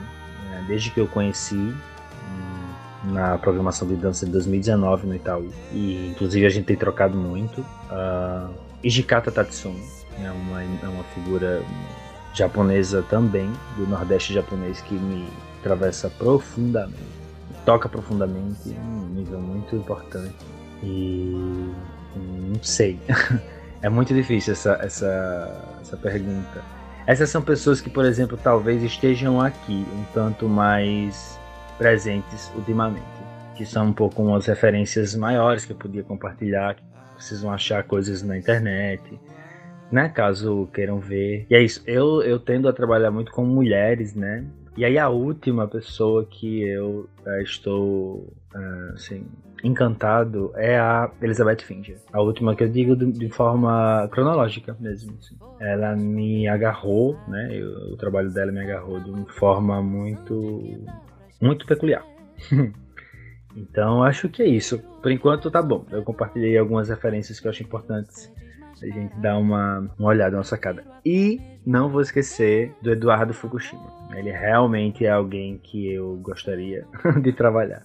né? 0.50 0.64
desde 0.68 0.90
que 0.90 1.00
eu 1.00 1.06
conheci 1.08 1.54
hum, 1.56 3.12
na 3.12 3.36
programação 3.38 3.86
de 3.86 3.96
dança 3.96 4.24
de 4.24 4.32
2019 4.32 5.06
no 5.06 5.14
Itaú. 5.14 5.50
E 5.72 6.08
inclusive 6.08 6.46
a 6.46 6.50
gente 6.50 6.64
tem 6.64 6.76
trocado 6.76 7.16
muito. 7.16 7.60
Uh, 7.60 8.54
Ijikata 8.82 9.32
Tatsumi 9.32 10.05
é 10.22 10.30
uma, 10.30 10.62
é 10.62 10.88
uma 10.88 11.04
figura 11.14 11.62
japonesa 12.32 13.02
também, 13.02 13.50
do 13.76 13.86
Nordeste 13.86 14.34
japonês, 14.34 14.80
que 14.82 14.94
me 14.94 15.28
atravessa 15.60 16.10
profundamente, 16.10 17.02
toca 17.64 17.88
profundamente, 17.88 18.68
um 18.68 19.08
nível 19.14 19.40
muito 19.40 19.74
importante. 19.74 20.34
E 20.82 21.72
não 22.16 22.62
sei. 22.62 22.98
é 23.82 23.88
muito 23.88 24.14
difícil 24.14 24.52
essa, 24.52 24.78
essa, 24.82 25.78
essa 25.80 25.96
pergunta. 25.96 26.62
Essas 27.06 27.30
são 27.30 27.40
pessoas 27.40 27.80
que, 27.80 27.88
por 27.88 28.04
exemplo, 28.04 28.38
talvez 28.42 28.82
estejam 28.82 29.40
aqui 29.40 29.86
um 29.94 30.04
tanto 30.12 30.48
mais 30.48 31.38
presentes 31.78 32.50
ultimamente, 32.54 33.04
que 33.54 33.64
são 33.64 33.86
um 33.86 33.92
pouco 33.92 34.22
umas 34.22 34.46
referências 34.46 35.14
maiores 35.14 35.64
que 35.64 35.72
eu 35.72 35.76
podia 35.76 36.02
compartilhar, 36.02 36.74
que 36.74 36.82
precisam 37.14 37.52
achar 37.52 37.84
coisas 37.84 38.22
na 38.22 38.36
internet, 38.36 39.02
né? 39.90 40.08
Caso 40.08 40.68
queiram 40.72 40.98
ver. 40.98 41.46
E 41.50 41.54
é 41.54 41.62
isso. 41.62 41.82
Eu, 41.86 42.22
eu 42.22 42.38
tendo 42.38 42.68
a 42.68 42.72
trabalhar 42.72 43.10
muito 43.10 43.32
com 43.32 43.44
mulheres, 43.44 44.14
né? 44.14 44.44
E 44.76 44.84
aí 44.84 44.98
a 44.98 45.08
última 45.08 45.66
pessoa 45.66 46.26
que 46.26 46.62
eu 46.62 47.08
uh, 47.26 47.40
estou 47.40 48.32
uh, 48.54 48.92
assim, 48.92 49.26
encantado 49.64 50.52
é 50.54 50.78
a 50.78 51.10
Elizabeth 51.22 51.62
Fincher. 51.62 51.96
A 52.12 52.20
última 52.20 52.54
que 52.54 52.64
eu 52.64 52.68
digo 52.68 52.94
de, 52.94 53.10
de 53.10 53.28
forma 53.30 54.06
cronológica 54.12 54.76
mesmo. 54.78 55.16
Assim. 55.18 55.36
Ela 55.60 55.96
me 55.96 56.46
agarrou, 56.46 57.18
né? 57.26 57.48
Eu, 57.52 57.92
o 57.92 57.96
trabalho 57.96 58.30
dela 58.30 58.52
me 58.52 58.60
agarrou 58.60 59.00
de 59.00 59.10
uma 59.10 59.26
forma 59.26 59.82
muito, 59.82 60.62
muito 61.40 61.64
peculiar. 61.66 62.04
então 63.56 64.02
acho 64.02 64.28
que 64.28 64.42
é 64.42 64.46
isso. 64.46 64.78
Por 65.00 65.10
enquanto 65.10 65.50
tá 65.50 65.62
bom. 65.62 65.86
Eu 65.90 66.02
compartilhei 66.02 66.58
algumas 66.58 66.90
referências 66.90 67.40
que 67.40 67.46
eu 67.46 67.50
acho 67.50 67.62
importantes 67.62 68.30
a 68.88 68.92
gente 68.92 69.14
dar 69.16 69.38
uma, 69.38 69.90
uma 69.98 70.08
olhada, 70.08 70.36
uma 70.36 70.44
sacada. 70.44 70.84
E 71.04 71.40
não 71.66 71.88
vou 71.88 72.00
esquecer 72.00 72.72
do 72.80 72.90
Eduardo 72.92 73.34
Fukushima. 73.34 73.86
Ele 74.14 74.30
realmente 74.30 75.04
é 75.04 75.10
alguém 75.10 75.58
que 75.58 75.92
eu 75.92 76.16
gostaria 76.22 76.86
de 77.22 77.32
trabalhar 77.32 77.82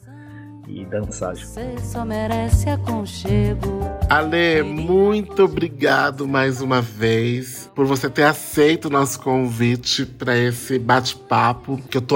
e 0.68 0.86
dançar. 0.86 1.36
Você 1.36 1.76
só 1.84 2.06
merece 2.06 2.70
aconchego. 2.70 3.82
Ale, 4.10 4.64
muito 4.64 5.44
obrigado 5.44 6.28
mais 6.28 6.62
uma 6.62 6.82
vez 6.82 7.70
por 7.76 7.86
você 7.86 8.10
ter 8.10 8.24
aceito 8.24 8.86
o 8.86 8.90
nosso 8.90 9.20
convite 9.20 10.06
para 10.06 10.38
esse 10.38 10.78
bate-papo 10.78 11.80
que 11.90 11.98
eu 11.98 12.02
tô 12.02 12.16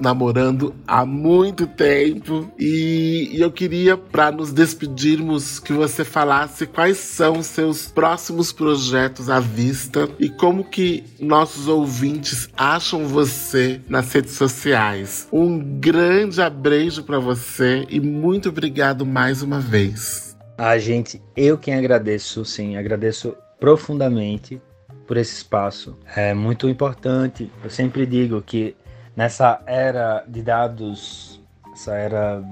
namorando 0.00 0.74
há 0.86 1.04
muito 1.04 1.66
tempo. 1.66 2.50
E, 2.58 3.30
e 3.32 3.40
eu 3.40 3.50
queria, 3.50 3.96
para 3.96 4.32
nos 4.32 4.52
despedirmos, 4.52 5.58
que 5.58 5.72
você 5.72 6.04
falasse 6.04 6.66
quais 6.66 6.98
são 6.98 7.42
seus 7.42 7.86
próximos 7.86 8.52
projetos 8.52 9.28
à 9.28 9.40
vista 9.40 10.08
e 10.18 10.28
como 10.28 10.64
que 10.64 11.04
nossos 11.20 11.68
ouvintes 11.68 12.48
acham 12.56 13.06
você 13.06 13.80
nas 13.88 14.12
redes 14.12 14.32
sociais. 14.32 15.28
Um 15.32 15.58
grande 15.58 16.40
abraço 16.40 17.02
para 17.02 17.18
você 17.18 17.86
e 17.94 18.00
muito 18.00 18.48
obrigado 18.48 19.06
mais 19.06 19.40
uma 19.40 19.60
vez. 19.60 20.36
Ah, 20.58 20.76
gente, 20.76 21.22
eu 21.36 21.56
quem 21.56 21.74
agradeço, 21.74 22.44
sim, 22.44 22.76
agradeço 22.76 23.36
profundamente 23.60 24.60
por 25.06 25.16
esse 25.16 25.34
espaço. 25.36 25.96
É 26.16 26.34
muito 26.34 26.68
importante. 26.68 27.52
Eu 27.62 27.70
sempre 27.70 28.04
digo 28.04 28.42
que 28.42 28.76
nessa 29.14 29.62
era 29.64 30.24
de 30.26 30.42
dados, 30.42 31.40
essa 31.72 31.94
era 31.94 32.42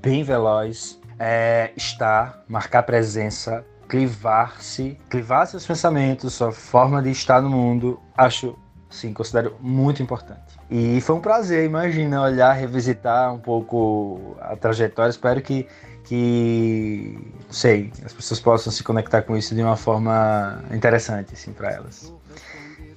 bem 0.00 0.22
veloz, 0.22 0.98
é 1.18 1.70
estar, 1.76 2.42
marcar 2.48 2.82
presença, 2.84 3.62
clivar-se, 3.86 4.96
clivar 5.10 5.46
seus 5.46 5.66
pensamentos, 5.66 6.32
sua 6.32 6.50
forma 6.50 7.02
de 7.02 7.10
estar 7.10 7.42
no 7.42 7.50
mundo, 7.50 8.00
acho, 8.16 8.58
sim, 8.90 9.12
considero 9.12 9.56
muito 9.60 10.02
importante. 10.02 10.58
E 10.70 11.00
foi 11.00 11.16
um 11.16 11.20
prazer, 11.20 11.64
imagina, 11.64 12.22
olhar, 12.22 12.52
revisitar 12.52 13.32
um 13.34 13.38
pouco 13.38 14.36
a 14.40 14.56
trajetória. 14.56 15.10
Espero 15.10 15.40
que, 15.40 15.66
que 16.04 17.18
sei, 17.50 17.92
as 18.04 18.12
pessoas 18.12 18.40
possam 18.40 18.72
se 18.72 18.82
conectar 18.82 19.22
com 19.22 19.36
isso 19.36 19.54
de 19.54 19.62
uma 19.62 19.76
forma 19.76 20.62
interessante, 20.72 21.34
assim, 21.34 21.52
para 21.52 21.70
elas. 21.72 22.12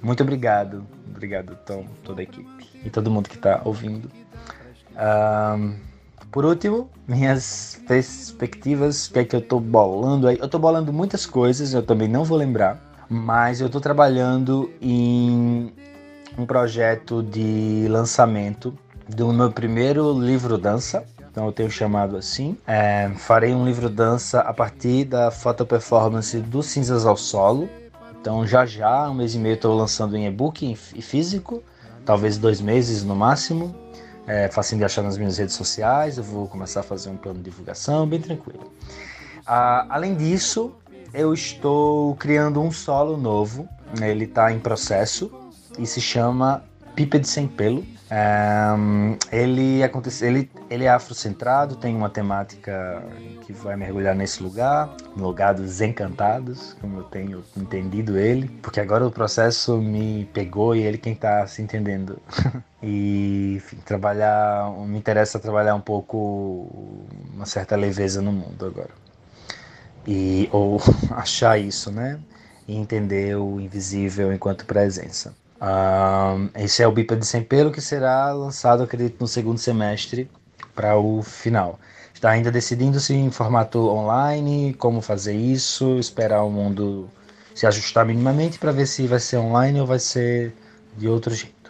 Muito 0.02 0.22
obrigado, 0.22 0.84
obrigado, 1.08 1.56
Tom, 1.64 1.86
toda 2.02 2.20
a 2.20 2.24
equipe 2.24 2.68
e 2.84 2.90
todo 2.90 3.10
mundo 3.10 3.28
que 3.28 3.36
está 3.36 3.62
ouvindo. 3.64 4.10
Um, 4.92 5.76
por 6.32 6.44
último, 6.44 6.90
minhas 7.06 7.80
perspectivas, 7.86 9.06
o 9.06 9.12
que 9.12 9.18
é 9.20 9.24
que 9.24 9.36
eu 9.36 9.40
estou 9.40 9.60
bolando 9.60 10.26
aí? 10.26 10.38
Eu 10.38 10.46
estou 10.46 10.58
bolando 10.58 10.92
muitas 10.92 11.26
coisas, 11.26 11.74
eu 11.74 11.82
também 11.82 12.08
não 12.08 12.24
vou 12.24 12.38
lembrar, 12.38 12.80
mas 13.12 13.60
eu 13.60 13.66
estou 13.66 13.80
trabalhando 13.80 14.72
em 14.80 15.70
um 16.38 16.46
projeto 16.46 17.22
de 17.22 17.86
lançamento 17.90 18.76
do 19.06 19.30
meu 19.34 19.52
primeiro 19.52 20.18
livro 20.18 20.56
dança. 20.56 21.04
Então 21.30 21.44
eu 21.44 21.52
tenho 21.52 21.70
chamado 21.70 22.16
assim. 22.16 22.56
É, 22.66 23.10
farei 23.16 23.54
um 23.54 23.66
livro 23.66 23.90
dança 23.90 24.40
a 24.40 24.54
partir 24.54 25.04
da 25.04 25.30
foto 25.30 25.66
performance 25.66 26.38
do 26.38 26.62
Cinzas 26.62 27.04
ao 27.04 27.16
Solo. 27.16 27.68
Então 28.18 28.46
já 28.46 28.64
já, 28.64 29.10
um 29.10 29.14
mês 29.14 29.34
e 29.34 29.38
meio, 29.38 29.56
estou 29.56 29.76
lançando 29.76 30.16
em 30.16 30.26
e-book 30.26 30.74
e 30.94 31.02
físico, 31.02 31.62
talvez 32.06 32.38
dois 32.38 32.62
meses 32.62 33.04
no 33.04 33.14
máximo. 33.14 33.74
É 34.26 34.48
fácil 34.48 34.78
de 34.78 34.84
achar 34.84 35.02
nas 35.02 35.18
minhas 35.18 35.36
redes 35.36 35.54
sociais. 35.54 36.16
Eu 36.16 36.24
vou 36.24 36.48
começar 36.48 36.80
a 36.80 36.84
fazer 36.84 37.10
um 37.10 37.16
plano 37.16 37.38
de 37.40 37.44
divulgação 37.44 38.06
bem 38.06 38.20
tranquilo. 38.20 38.72
Ah, 39.46 39.86
além 39.90 40.14
disso, 40.14 40.72
eu 41.14 41.34
estou 41.34 42.14
criando 42.16 42.60
um 42.60 42.70
solo 42.70 43.16
novo. 43.16 43.68
Ele 44.00 44.24
está 44.24 44.52
em 44.52 44.58
processo 44.58 45.30
e 45.78 45.86
se 45.86 46.00
chama 46.00 46.64
Pipa 46.94 47.18
de 47.18 47.28
Sem 47.28 47.46
Pelo. 47.46 47.84
Um, 48.12 49.16
ele, 49.30 49.82
acontece, 49.82 50.26
ele, 50.26 50.50
ele 50.68 50.84
é 50.84 50.90
afrocentrado, 50.90 51.76
tem 51.76 51.96
uma 51.96 52.10
temática 52.10 53.02
que 53.40 53.54
vai 53.54 53.74
mergulhar 53.74 54.14
nesse 54.14 54.42
lugar, 54.42 54.94
no 55.16 55.26
lugar 55.28 55.54
dos 55.54 55.80
encantados, 55.80 56.76
como 56.78 56.98
eu 56.98 57.04
tenho 57.04 57.42
entendido 57.56 58.18
ele, 58.18 58.48
porque 58.60 58.80
agora 58.80 59.06
o 59.06 59.10
processo 59.10 59.78
me 59.78 60.26
pegou 60.26 60.76
e 60.76 60.82
ele 60.82 60.98
quem 60.98 61.14
está 61.14 61.46
se 61.46 61.62
entendendo. 61.62 62.20
e 62.82 63.54
enfim, 63.56 63.78
trabalhar, 63.82 64.70
me 64.86 64.98
interessa 64.98 65.38
trabalhar 65.38 65.74
um 65.74 65.80
pouco 65.80 66.68
uma 67.32 67.46
certa 67.46 67.76
leveza 67.76 68.20
no 68.20 68.30
mundo 68.30 68.66
agora. 68.66 69.01
E 70.06 70.48
ou 70.52 70.80
achar 71.12 71.58
isso, 71.58 71.90
né? 71.90 72.18
E 72.66 72.76
entender 72.76 73.36
o 73.36 73.60
invisível 73.60 74.32
enquanto 74.32 74.66
presença. 74.66 75.34
Um, 75.60 76.48
esse 76.60 76.82
é 76.82 76.88
o 76.88 76.92
Bipa 76.92 77.14
de 77.14 77.24
Sem 77.24 77.42
Pelo 77.42 77.70
que 77.70 77.80
será 77.80 78.32
lançado, 78.32 78.82
acredito, 78.82 79.20
no 79.20 79.28
segundo 79.28 79.58
semestre 79.58 80.28
para 80.74 80.96
o 80.98 81.22
final. 81.22 81.78
Está 82.12 82.30
ainda 82.30 82.50
decidindo 82.50 82.98
se 83.00 83.14
em 83.14 83.30
formato 83.30 83.78
online, 83.88 84.74
como 84.74 85.00
fazer 85.00 85.34
isso, 85.34 85.98
esperar 85.98 86.42
o 86.42 86.50
mundo 86.50 87.08
se 87.54 87.66
ajustar 87.66 88.06
minimamente 88.06 88.58
para 88.58 88.72
ver 88.72 88.86
se 88.86 89.06
vai 89.06 89.20
ser 89.20 89.36
online 89.36 89.80
ou 89.80 89.86
vai 89.86 89.98
ser 89.98 90.54
de 90.96 91.08
outro 91.08 91.34
jeito. 91.34 91.61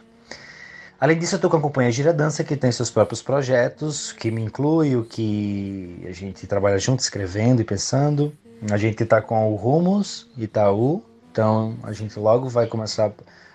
Além 1.02 1.18
disso, 1.18 1.34
eu 1.34 1.38
estou 1.38 1.50
com 1.50 1.56
a 1.56 1.60
companhia 1.60 1.90
Gira 1.90 2.12
Dança, 2.12 2.44
que 2.44 2.56
tem 2.56 2.70
seus 2.70 2.88
próprios 2.88 3.20
projetos, 3.20 4.12
que 4.12 4.30
me 4.30 4.40
inclui, 4.40 4.94
o 4.94 5.02
que 5.02 6.00
a 6.08 6.12
gente 6.12 6.46
trabalha 6.46 6.78
junto, 6.78 7.00
escrevendo 7.00 7.60
e 7.60 7.64
pensando. 7.64 8.32
A 8.70 8.76
gente 8.76 9.02
está 9.02 9.20
com 9.20 9.52
o 9.52 9.56
Rumos 9.56 10.30
Itaú, 10.38 11.02
então 11.28 11.76
a 11.82 11.92
gente 11.92 12.16
logo 12.20 12.48
vai 12.48 12.68
começar 12.68 13.12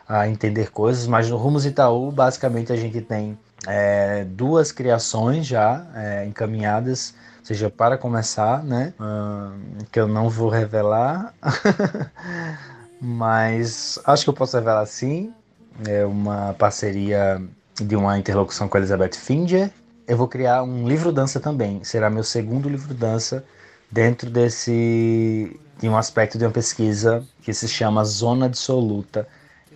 a 0.09 0.27
entender 0.27 0.71
coisas, 0.71 1.07
mas 1.07 1.29
no 1.29 1.37
Rumos 1.37 1.65
Itaú, 1.65 2.11
basicamente, 2.11 2.73
a 2.73 2.75
gente 2.75 2.99
tem 2.99 3.39
é, 3.65 4.25
duas 4.25 4.73
criações 4.73 5.45
já 5.45 5.87
é, 5.95 6.25
encaminhadas, 6.25 7.13
seja 7.41 7.69
para 7.69 7.97
começar, 7.97 8.61
né? 8.61 8.93
Uh, 8.99 9.85
que 9.89 9.97
eu 9.97 10.05
não 10.05 10.29
vou 10.29 10.49
revelar, 10.49 11.33
mas 12.99 13.97
acho 14.03 14.25
que 14.25 14.29
eu 14.29 14.33
posso 14.33 14.57
revelar 14.57 14.85
sim. 14.85 15.33
É 15.85 16.05
uma 16.05 16.53
parceria 16.53 17.41
de 17.79 17.95
uma 17.95 18.17
interlocução 18.17 18.67
com 18.67 18.77
a 18.77 18.79
Elizabeth 18.79 19.13
Finger. 19.13 19.71
Eu 20.07 20.17
vou 20.17 20.27
criar 20.27 20.63
um 20.63 20.87
livro 20.87 21.11
dança 21.11 21.39
também. 21.39 21.83
Será 21.83 22.09
meu 22.09 22.23
segundo 22.23 22.69
livro 22.69 22.93
dança 22.93 23.43
dentro 23.91 24.29
desse 24.29 25.59
de 25.79 25.87
um 25.87 25.95
aspecto 25.95 26.37
de 26.37 26.45
uma 26.45 26.51
pesquisa 26.51 27.23
que 27.41 27.53
se 27.53 27.67
chama 27.67 28.03
Zona 28.03 28.49
Dissoluta, 28.49 29.27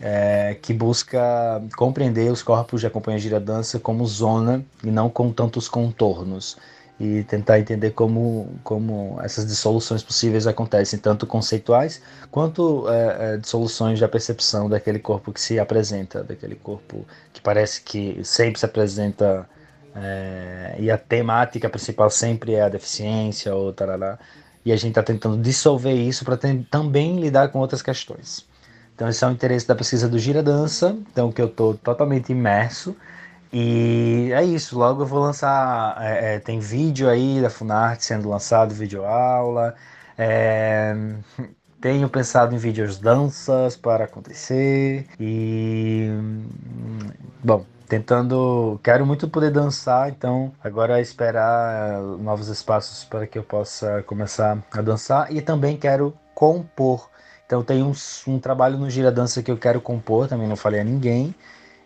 é, 0.02 0.58
que 0.60 0.74
busca 0.74 1.62
compreender 1.78 2.32
os 2.32 2.42
corpos 2.42 2.82
de 2.82 2.88
acompanhante 2.88 3.30
de 3.30 3.40
dança 3.40 3.80
como 3.80 4.06
zona 4.08 4.66
e 4.84 4.90
não 4.90 5.10
com 5.10 5.32
tantos 5.32 5.70
contornos 5.70 6.58
e 7.02 7.24
tentar 7.24 7.60
entender 7.60 7.92
como, 7.92 8.48
como 8.64 9.20
essas 9.24 9.44
dissoluções 9.48 10.04
possíveis 10.04 10.46
acontecem, 10.46 11.00
tanto 11.00 11.26
conceituais 11.26 12.00
quanto 12.30 12.88
é, 12.88 13.34
é, 13.34 13.38
dissoluções 13.38 14.00
da 14.00 14.08
percepção 14.08 14.70
daquele 14.70 15.00
corpo 15.00 15.34
que 15.34 15.42
se 15.42 15.60
apresenta, 15.60 16.24
daquele 16.24 16.54
corpo 16.54 17.04
que 17.34 17.42
parece 17.42 17.82
que 17.82 18.24
sempre 18.24 18.60
se 18.60 18.66
apresenta 18.66 19.50
é, 19.96 20.76
e 20.78 20.92
a 20.92 20.98
temática 20.98 21.68
principal 21.68 22.12
sempre 22.12 22.54
é 22.54 22.62
a 22.62 22.70
deficiência 22.70 23.56
ou 23.56 23.74
tarará, 23.74 24.20
e 24.64 24.72
a 24.72 24.76
gente 24.76 24.90
está 24.90 25.02
tentando 25.02 25.38
dissolver 25.42 25.96
isso 25.96 26.24
para 26.24 26.38
também 26.70 27.20
lidar 27.20 27.50
com 27.50 27.58
outras 27.58 27.82
questões. 27.82 28.46
Então 28.94 29.10
esse 29.10 29.24
é 29.24 29.28
o 29.28 29.32
interesse 29.32 29.68
da 29.68 29.74
pesquisa 29.74 30.08
do 30.08 30.20
Gira 30.20 30.44
Dança, 30.44 30.96
então 31.12 31.32
que 31.32 31.42
eu 31.42 31.48
estou 31.48 31.74
totalmente 31.74 32.32
imerso. 32.32 32.96
E 33.54 34.32
é 34.34 34.44
isso, 34.46 34.78
logo 34.80 35.02
eu 35.04 35.06
vou 35.06 35.20
lançar, 35.20 35.98
é, 36.02 36.36
é, 36.36 36.40
tem 36.40 36.60
vídeo 36.60 37.10
aí 37.10 37.42
da 37.42 37.50
Funarte 37.50 38.06
sendo 38.06 38.30
lançado, 38.30 38.74
vídeo 38.74 39.04
aula, 39.06 39.76
é, 40.18 40.96
tenho 41.82 42.10
pensado 42.10 42.56
em 42.56 42.58
vídeos 42.58 42.98
danças 42.98 43.76
para 43.76 44.06
acontecer 44.06 45.06
e, 45.20 46.10
bom, 47.44 47.66
tentando, 47.90 48.80
quero 48.82 49.06
muito 49.06 49.28
poder 49.30 49.52
dançar, 49.52 50.10
então 50.10 50.54
agora 50.64 51.00
é 51.00 51.02
esperar 51.02 52.00
novos 52.20 52.48
espaços 52.48 53.04
para 53.04 53.28
que 53.28 53.38
eu 53.38 53.44
possa 53.44 54.02
começar 54.04 54.64
a 54.72 54.82
dançar 54.82 55.32
e 55.34 55.42
também 55.42 55.76
quero 55.78 56.18
compor 56.34 57.12
então 57.52 57.62
tem 57.62 57.84
um, 57.84 57.92
um 58.28 58.40
trabalho 58.40 58.78
no 58.78 58.90
Gira 58.90 59.12
Dança 59.12 59.44
que 59.44 59.52
eu 59.52 59.58
quero 59.58 59.82
compor, 59.82 60.26
também 60.26 60.48
não 60.48 60.56
falei 60.56 60.80
a 60.80 60.86
ninguém. 60.86 61.36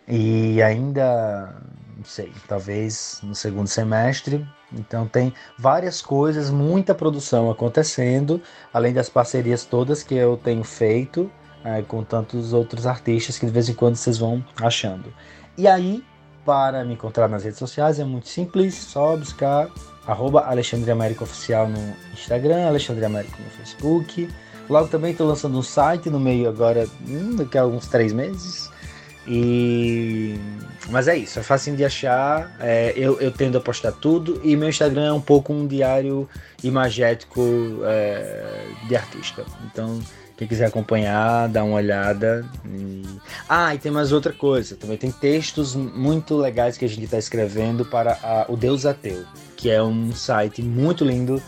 E 0.08 0.62
ainda, 0.62 1.54
não 1.96 2.04
sei, 2.04 2.32
talvez 2.46 3.20
no 3.22 3.34
segundo 3.34 3.66
semestre. 3.66 4.46
Então 4.72 5.06
tem 5.06 5.32
várias 5.58 6.02
coisas, 6.02 6.50
muita 6.50 6.94
produção 6.94 7.50
acontecendo, 7.50 8.40
além 8.72 8.92
das 8.92 9.08
parcerias 9.08 9.64
todas 9.64 10.02
que 10.02 10.14
eu 10.14 10.36
tenho 10.36 10.64
feito 10.64 11.30
é, 11.64 11.82
com 11.82 12.04
tantos 12.04 12.52
outros 12.52 12.86
artistas 12.86 13.38
que 13.38 13.46
de 13.46 13.52
vez 13.52 13.68
em 13.68 13.74
quando 13.74 13.96
vocês 13.96 14.18
vão 14.18 14.44
achando. 14.60 15.12
E 15.58 15.66
aí, 15.66 16.04
para 16.44 16.84
me 16.84 16.94
encontrar 16.94 17.28
nas 17.28 17.42
redes 17.42 17.58
sociais 17.58 17.98
é 17.98 18.04
muito 18.04 18.28
simples, 18.28 18.74
só 18.74 19.16
buscar 19.16 19.68
arroba 20.06 20.42
Alexandre 20.42 20.90
Américo 20.92 21.24
Oficial 21.24 21.68
no 21.68 21.96
Instagram, 22.12 22.68
Alexandre 22.68 23.04
Américo 23.04 23.42
no 23.42 23.50
Facebook. 23.50 24.28
Logo 24.68 24.88
também 24.88 25.10
estou 25.10 25.26
lançando 25.26 25.58
um 25.58 25.62
site 25.62 26.08
no 26.08 26.20
meio 26.20 26.48
agora, 26.48 26.86
hum, 27.08 27.36
daqui 27.36 27.58
a 27.58 27.62
alguns 27.62 27.88
três 27.88 28.12
meses. 28.12 28.70
E 29.26 30.38
mas 30.88 31.08
é 31.08 31.16
isso, 31.16 31.38
é 31.38 31.42
fácil 31.42 31.74
de 31.74 31.84
achar. 31.84 32.56
É, 32.60 32.92
eu, 32.96 33.20
eu 33.20 33.30
tendo 33.30 33.58
a 33.58 33.60
postar 33.60 33.92
tudo 33.92 34.40
e 34.44 34.56
meu 34.56 34.68
Instagram 34.68 35.06
é 35.06 35.12
um 35.12 35.20
pouco 35.20 35.52
um 35.52 35.66
diário 35.66 36.28
imagético 36.62 37.42
é, 37.84 38.66
de 38.86 38.94
artista. 38.94 39.44
Então, 39.64 40.00
quem 40.36 40.46
quiser 40.46 40.66
acompanhar, 40.66 41.48
dá 41.48 41.64
uma 41.64 41.76
olhada. 41.76 42.44
E... 42.64 43.02
Ah, 43.48 43.74
e 43.74 43.78
tem 43.78 43.90
mais 43.90 44.12
outra 44.12 44.32
coisa. 44.32 44.76
Também 44.76 44.96
tem 44.96 45.10
textos 45.10 45.74
muito 45.74 46.36
legais 46.36 46.76
que 46.76 46.84
a 46.84 46.88
gente 46.88 47.04
está 47.04 47.18
escrevendo 47.18 47.84
para 47.84 48.18
a, 48.22 48.46
o 48.48 48.56
Deus 48.56 48.86
Ateu, 48.86 49.24
que 49.56 49.70
é 49.70 49.82
um 49.82 50.12
site 50.12 50.62
muito 50.62 51.04
lindo 51.04 51.42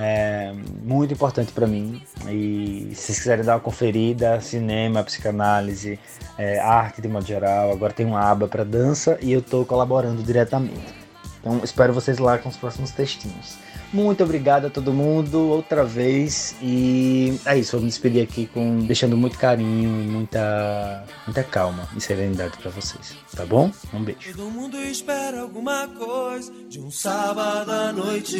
é 0.00 0.52
muito 0.82 1.12
importante 1.12 1.52
para 1.52 1.66
mim. 1.66 2.02
E 2.28 2.90
se 2.94 3.02
vocês 3.02 3.18
quiserem 3.18 3.44
dar 3.44 3.54
uma 3.54 3.60
conferida, 3.60 4.40
cinema, 4.40 5.02
psicanálise, 5.02 5.98
é, 6.36 6.58
arte 6.60 7.02
de 7.02 7.08
modo 7.08 7.26
geral, 7.26 7.72
agora 7.72 7.92
tem 7.92 8.06
uma 8.06 8.20
aba 8.20 8.46
para 8.46 8.64
dança 8.64 9.18
e 9.20 9.32
eu 9.32 9.40
estou 9.40 9.66
colaborando 9.66 10.22
diretamente. 10.22 10.94
Então 11.40 11.60
espero 11.64 11.92
vocês 11.92 12.18
lá 12.18 12.38
com 12.38 12.48
os 12.48 12.56
próximos 12.56 12.90
textinhos. 12.90 13.56
Muito 13.92 14.22
obrigado 14.22 14.66
a 14.66 14.70
todo 14.70 14.92
mundo 14.92 15.48
outra 15.48 15.82
vez 15.82 16.54
e 16.60 17.38
é 17.46 17.58
isso, 17.58 17.72
vou 17.72 17.80
me 17.80 17.88
despedir 17.88 18.22
aqui 18.22 18.46
com 18.46 18.80
deixando 18.80 19.16
muito 19.16 19.38
carinho 19.38 20.02
e 20.02 20.06
muita 20.06 21.04
muita 21.26 21.42
calma 21.42 21.88
e 21.96 22.00
serenidade 22.00 22.58
para 22.58 22.70
vocês, 22.70 23.16
tá 23.34 23.46
bom? 23.46 23.70
Um 23.94 24.04
beijo. 24.04 24.36
Todo 24.36 24.50
mundo 24.50 24.76
espera 24.78 25.40
alguma 25.40 25.88
coisa 25.88 26.52
de 26.68 26.78
um 26.78 26.90
sábado 26.90 27.70
à 27.70 27.90
noite. 27.90 28.38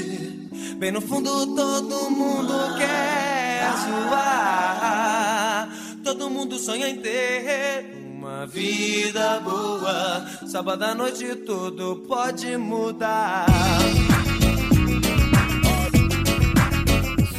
Bem 0.77 0.93
no 0.93 1.01
fundo 1.01 1.47
todo 1.55 2.11
mundo 2.11 2.53
quer 2.77 3.73
zoar. 3.87 5.69
Todo 6.05 6.29
mundo 6.29 6.59
sonha 6.59 6.91
em 6.91 7.01
ter 7.01 7.87
uma 8.19 8.47
vida 8.47 9.41
boa. 9.41 10.27
Sábado 10.47 10.83
à 10.83 10.95
noite 10.95 11.35
tudo 11.37 12.05
pode 12.07 12.55
mudar. 12.59 13.47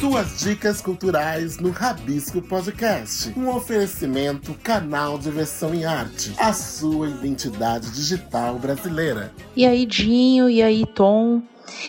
Suas 0.00 0.40
dicas 0.40 0.80
culturais 0.80 1.58
no 1.58 1.68
Rabisco 1.72 2.40
Podcast. 2.40 3.38
Um 3.38 3.50
oferecimento 3.50 4.54
canal 4.62 5.18
de 5.18 5.30
versão 5.30 5.74
em 5.74 5.84
arte. 5.84 6.32
A 6.38 6.54
sua 6.54 7.06
identidade 7.06 7.90
digital 7.90 8.58
brasileira. 8.58 9.30
E 9.54 9.66
aí, 9.66 9.84
Dinho, 9.84 10.48
e 10.48 10.62
aí, 10.62 10.86
Tom? 10.86 11.42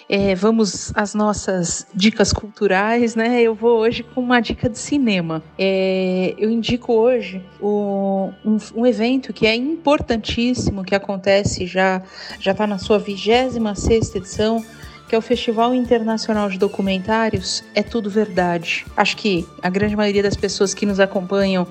É, 0.09 0.35
vamos 0.35 0.91
às 0.93 1.15
nossas 1.15 1.87
dicas 1.93 2.33
culturais, 2.33 3.15
né? 3.15 3.41
Eu 3.41 3.55
vou 3.55 3.79
hoje 3.79 4.03
com 4.03 4.19
uma 4.19 4.41
dica 4.41 4.69
de 4.69 4.77
cinema. 4.77 5.41
É, 5.57 6.35
eu 6.37 6.49
indico 6.49 6.91
hoje 6.91 7.41
o, 7.61 8.29
um, 8.43 8.57
um, 8.75 8.85
evento 8.85 9.31
que 9.31 9.47
é 9.47 9.55
importantíssimo, 9.55 10.83
que 10.83 10.93
acontece 10.93 11.65
já 11.65 12.03
já 12.41 12.51
está 12.51 12.67
na 12.67 12.77
sua 12.77 12.99
26 12.99 13.79
sexta 13.79 14.17
edição 14.17 14.63
que 15.11 15.15
é 15.15 15.17
o 15.17 15.21
Festival 15.21 15.75
Internacional 15.75 16.49
de 16.49 16.57
Documentários 16.57 17.65
É 17.75 17.83
Tudo 17.83 18.09
Verdade. 18.09 18.85
Acho 18.95 19.17
que 19.17 19.45
a 19.61 19.69
grande 19.69 19.93
maioria 19.93 20.23
das 20.23 20.37
pessoas 20.37 20.73
que 20.73 20.85
nos 20.85 21.01
acompanham 21.01 21.67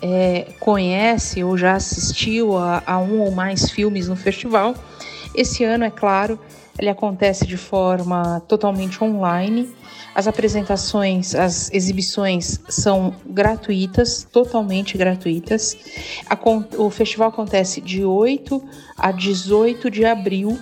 é, 0.00 0.52
conhece 0.60 1.42
ou 1.42 1.58
já 1.58 1.72
assistiu 1.72 2.56
a, 2.56 2.84
a 2.86 3.00
um 3.00 3.20
ou 3.22 3.32
mais 3.32 3.68
filmes 3.68 4.06
no 4.06 4.14
festival. 4.14 4.76
Esse 5.34 5.64
ano, 5.64 5.82
é 5.82 5.90
claro, 5.90 6.38
ele 6.78 6.88
acontece 6.88 7.44
de 7.48 7.56
forma 7.56 8.40
totalmente 8.46 9.02
online. 9.02 9.74
As 10.14 10.28
apresentações, 10.28 11.34
as 11.34 11.72
exibições 11.72 12.60
são 12.68 13.12
gratuitas, 13.26 14.24
totalmente 14.30 14.96
gratuitas. 14.96 15.76
o 16.78 16.90
festival 16.90 17.30
acontece 17.30 17.80
de 17.80 18.04
8 18.04 18.62
a 18.96 19.10
18 19.10 19.90
de 19.90 20.04
abril 20.04 20.56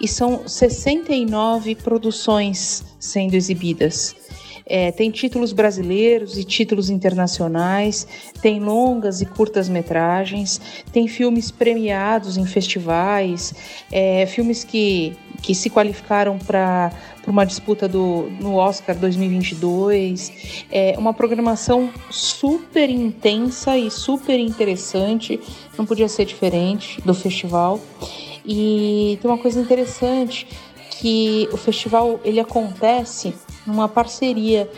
e 0.00 0.08
são 0.08 0.46
69 0.46 1.74
produções 1.74 2.84
sendo 2.98 3.34
exibidas. 3.34 4.14
É, 4.72 4.92
tem 4.92 5.10
títulos 5.10 5.52
brasileiros 5.52 6.38
e 6.38 6.44
títulos 6.44 6.90
internacionais, 6.90 8.06
tem 8.40 8.60
longas 8.60 9.20
e 9.20 9.26
curtas 9.26 9.68
metragens, 9.68 10.60
tem 10.92 11.08
filmes 11.08 11.50
premiados 11.50 12.36
em 12.36 12.46
festivais, 12.46 13.52
é, 13.90 14.24
filmes 14.26 14.62
que, 14.62 15.16
que 15.42 15.56
se 15.56 15.68
qualificaram 15.68 16.38
para 16.38 16.92
uma 17.26 17.44
disputa 17.44 17.88
do, 17.88 18.30
no 18.40 18.54
Oscar 18.54 18.96
2022. 18.96 20.64
É 20.70 20.94
uma 20.96 21.12
programação 21.12 21.90
super 22.08 22.88
intensa 22.88 23.76
e 23.76 23.90
super 23.90 24.38
interessante, 24.38 25.40
não 25.76 25.84
podia 25.84 26.06
ser 26.06 26.24
diferente 26.24 27.00
do 27.00 27.12
festival. 27.12 27.80
E 28.44 29.18
tem 29.20 29.30
uma 29.30 29.38
coisa 29.38 29.60
interessante 29.60 30.46
que 31.00 31.48
o 31.52 31.56
festival 31.56 32.20
ele 32.24 32.40
acontece 32.40 33.34
numa 33.66 33.88
parceria 33.88 34.70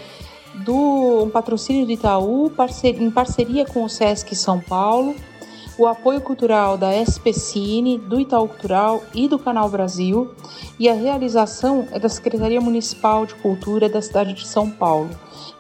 do 0.65 1.25
um 1.25 1.31
patrocínio 1.31 1.87
do 1.87 1.93
Itaú, 1.93 2.51
parcer, 2.51 3.01
em 3.01 3.11
parceria 3.11 3.65
com 3.65 3.85
o 3.85 3.89
Sesc 3.89 4.35
São 4.37 4.61
Paulo, 4.61 5.17
o 5.79 5.87
apoio 5.87 6.21
cultural 6.21 6.77
da 6.77 6.95
SPCine, 6.95 7.99
do 7.99 8.21
Itaú 8.21 8.47
Cultural 8.47 9.03
e 9.15 9.27
do 9.27 9.39
Canal 9.39 9.69
Brasil, 9.69 10.31
e 10.79 10.89
a 10.89 10.95
realização 10.95 11.89
é 11.91 11.99
da 11.99 12.09
Secretaria 12.09 12.61
Municipal 12.61 13.25
de 13.25 13.35
Cultura 13.37 13.89
da 13.89 14.03
cidade 14.03 14.35
de 14.35 14.47
São 14.47 14.71
Paulo 14.71 15.11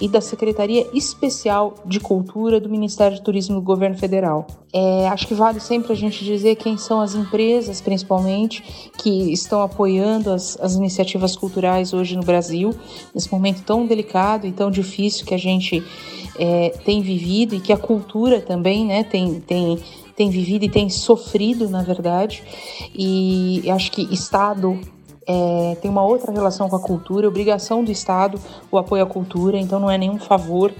e 0.01 0.09
da 0.09 0.21
Secretaria 0.21 0.89
Especial 0.93 1.75
de 1.85 2.01
Cultura 2.01 2.61
do 2.61 2.69
Ministério 2.69 3.17
de 3.17 3.23
Turismo 3.23 3.57
do 3.57 3.63
Governo 3.63 3.97
Federal. 3.97 4.47
É, 4.73 5.09
acho 5.09 5.27
que 5.27 5.35
vale 5.35 5.61
sempre 5.61 5.93
a 5.93 5.97
gente 5.97 6.25
dizer 6.25 6.57
quem 6.57 6.79
são 6.79 7.01
as 7.01 7.15
empresas, 7.15 7.81
principalmente, 7.81 8.91
que 8.99 9.33
estão 9.33 9.61
apoiando 9.63 10.31
as, 10.31 10.59
as 10.61 10.75
iniciativas 10.75 11.37
culturais 11.37 11.93
hoje 11.93 12.17
no 12.17 12.23
Brasil, 12.23 12.75
nesse 13.15 13.31
momento 13.31 13.63
tão 13.63 13.87
delicado 13.87 14.47
e 14.47 14.53
tão 14.53 14.71
difícil 14.71 15.27
que 15.27 15.35
a 15.35 15.39
gente 15.39 15.83
é, 16.39 16.71
tem 16.85 17.03
vivido 17.03 17.55
e 17.55 17.61
que 17.61 17.73
a 17.73 17.77
cultura 17.77 18.41
também 18.41 18.87
né, 18.87 19.05
tem, 19.05 19.41
tem 19.41 19.79
tem 20.17 20.31
vivido 20.31 20.65
e 20.65 20.69
tem 20.69 20.89
sofrido, 20.89 21.69
na 21.69 21.83
verdade. 21.83 22.43
E 22.95 23.63
acho 23.71 23.91
que 23.91 24.03
Estado, 24.13 24.79
é, 25.33 25.77
tem 25.77 25.90
uma 25.90 26.05
outra 26.05 26.31
relação 26.31 26.68
com 26.68 26.77
a 26.77 26.81
cultura, 26.81 27.27
obrigação 27.27 27.83
do 27.83 27.90
Estado 27.90 28.38
o 28.71 28.77
apoio 28.77 29.03
à 29.03 29.07
cultura, 29.07 29.59
então 29.59 29.81
não 29.81 29.90
é 29.90 29.97
nenhum 29.97 30.18
favor, 30.18 30.73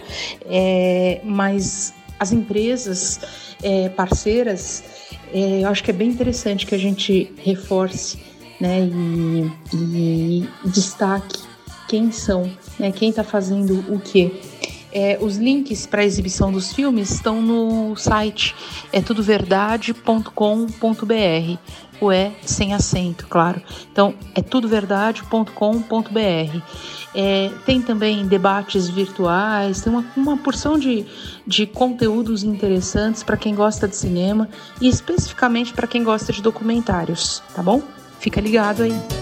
é, 0.45 1.21
mas 1.25 1.95
as 2.19 2.33
empresas 2.33 3.21
é, 3.63 3.89
parceiras, 3.89 4.85
é, 5.33 5.63
eu 5.63 5.69
acho 5.69 5.83
que 5.83 5.91
é 5.91 5.95
bem 5.95 6.09
interessante 6.09 6.67
que 6.67 6.75
a 6.75 6.79
gente 6.79 7.33
reforce 7.39 8.19
né, 8.61 8.85
e, 8.85 9.51
e 9.75 10.49
destaque 10.67 11.41
quem 11.89 12.13
são, 12.13 12.51
né, 12.79 12.93
quem 12.93 13.11
está 13.11 13.25
fazendo 13.25 13.79
o 13.93 13.99
quê. 13.99 14.33
É, 14.95 15.19
os 15.23 15.37
links 15.37 15.87
para 15.87 16.03
a 16.03 16.05
exibição 16.05 16.53
dos 16.53 16.73
filmes 16.73 17.11
estão 17.11 17.41
no 17.41 17.97
site 17.97 18.55
é 18.93 19.01
tudoverdade.com.br 19.01 21.59
o 22.03 22.13
é 22.13 22.33
sem 22.45 22.75
acento, 22.75 23.27
claro. 23.29 23.63
Então 23.91 24.15
é 24.35 24.43
tudoverdade.com.br. 24.43 26.61
É, 27.15 27.51
tem 27.67 27.83
também 27.83 28.27
debates 28.27 28.89
virtuais, 28.89 29.83
tem 29.83 29.93
uma, 29.93 30.05
uma 30.17 30.37
porção 30.37 30.79
de, 30.79 31.07
de 31.47 31.67
conteúdos 31.67 32.43
interessantes 32.43 33.23
para 33.23 33.37
quem 33.37 33.55
gosta 33.55 33.87
de 33.87 33.95
cinema 33.95 34.49
e 34.81 34.89
especificamente 34.89 35.73
para 35.73 35.87
quem 35.87 36.03
gosta 36.03 36.33
de 36.33 36.43
documentários, 36.43 37.43
tá 37.55 37.63
bom? 37.63 37.81
Fica 38.19 38.41
ligado 38.41 38.83
aí. 38.83 39.22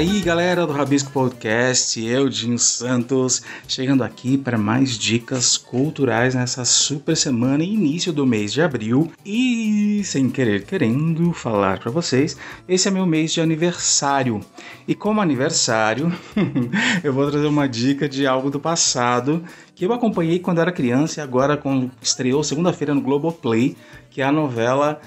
Aí, 0.00 0.22
galera 0.22 0.66
do 0.66 0.72
Rabisco 0.72 1.10
Podcast, 1.10 2.02
eu, 2.02 2.26
Dinho 2.26 2.58
Santos, 2.58 3.42
chegando 3.68 4.02
aqui 4.02 4.38
para 4.38 4.56
mais 4.56 4.96
dicas 4.96 5.58
culturais 5.58 6.34
nessa 6.34 6.64
super 6.64 7.14
semana 7.14 7.62
início 7.62 8.10
do 8.10 8.24
mês 8.26 8.50
de 8.50 8.62
abril. 8.62 9.12
E 9.26 10.00
sem 10.02 10.30
querer 10.30 10.64
querendo 10.64 11.34
falar 11.34 11.80
para 11.80 11.90
vocês, 11.90 12.34
esse 12.66 12.88
é 12.88 12.90
meu 12.90 13.04
mês 13.04 13.30
de 13.30 13.42
aniversário. 13.42 14.40
E 14.88 14.94
como 14.94 15.20
aniversário, 15.20 16.10
eu 17.04 17.12
vou 17.12 17.30
trazer 17.30 17.46
uma 17.46 17.68
dica 17.68 18.08
de 18.08 18.26
algo 18.26 18.50
do 18.50 18.58
passado 18.58 19.44
que 19.74 19.84
eu 19.84 19.92
acompanhei 19.92 20.38
quando 20.38 20.62
era 20.62 20.72
criança 20.72 21.20
e 21.20 21.22
agora 21.22 21.58
quando 21.58 21.90
estreou 22.00 22.42
segunda-feira 22.42 22.94
no 22.94 23.02
Globoplay, 23.02 23.76
que 24.10 24.22
é 24.22 24.24
a 24.24 24.32
novela 24.32 24.98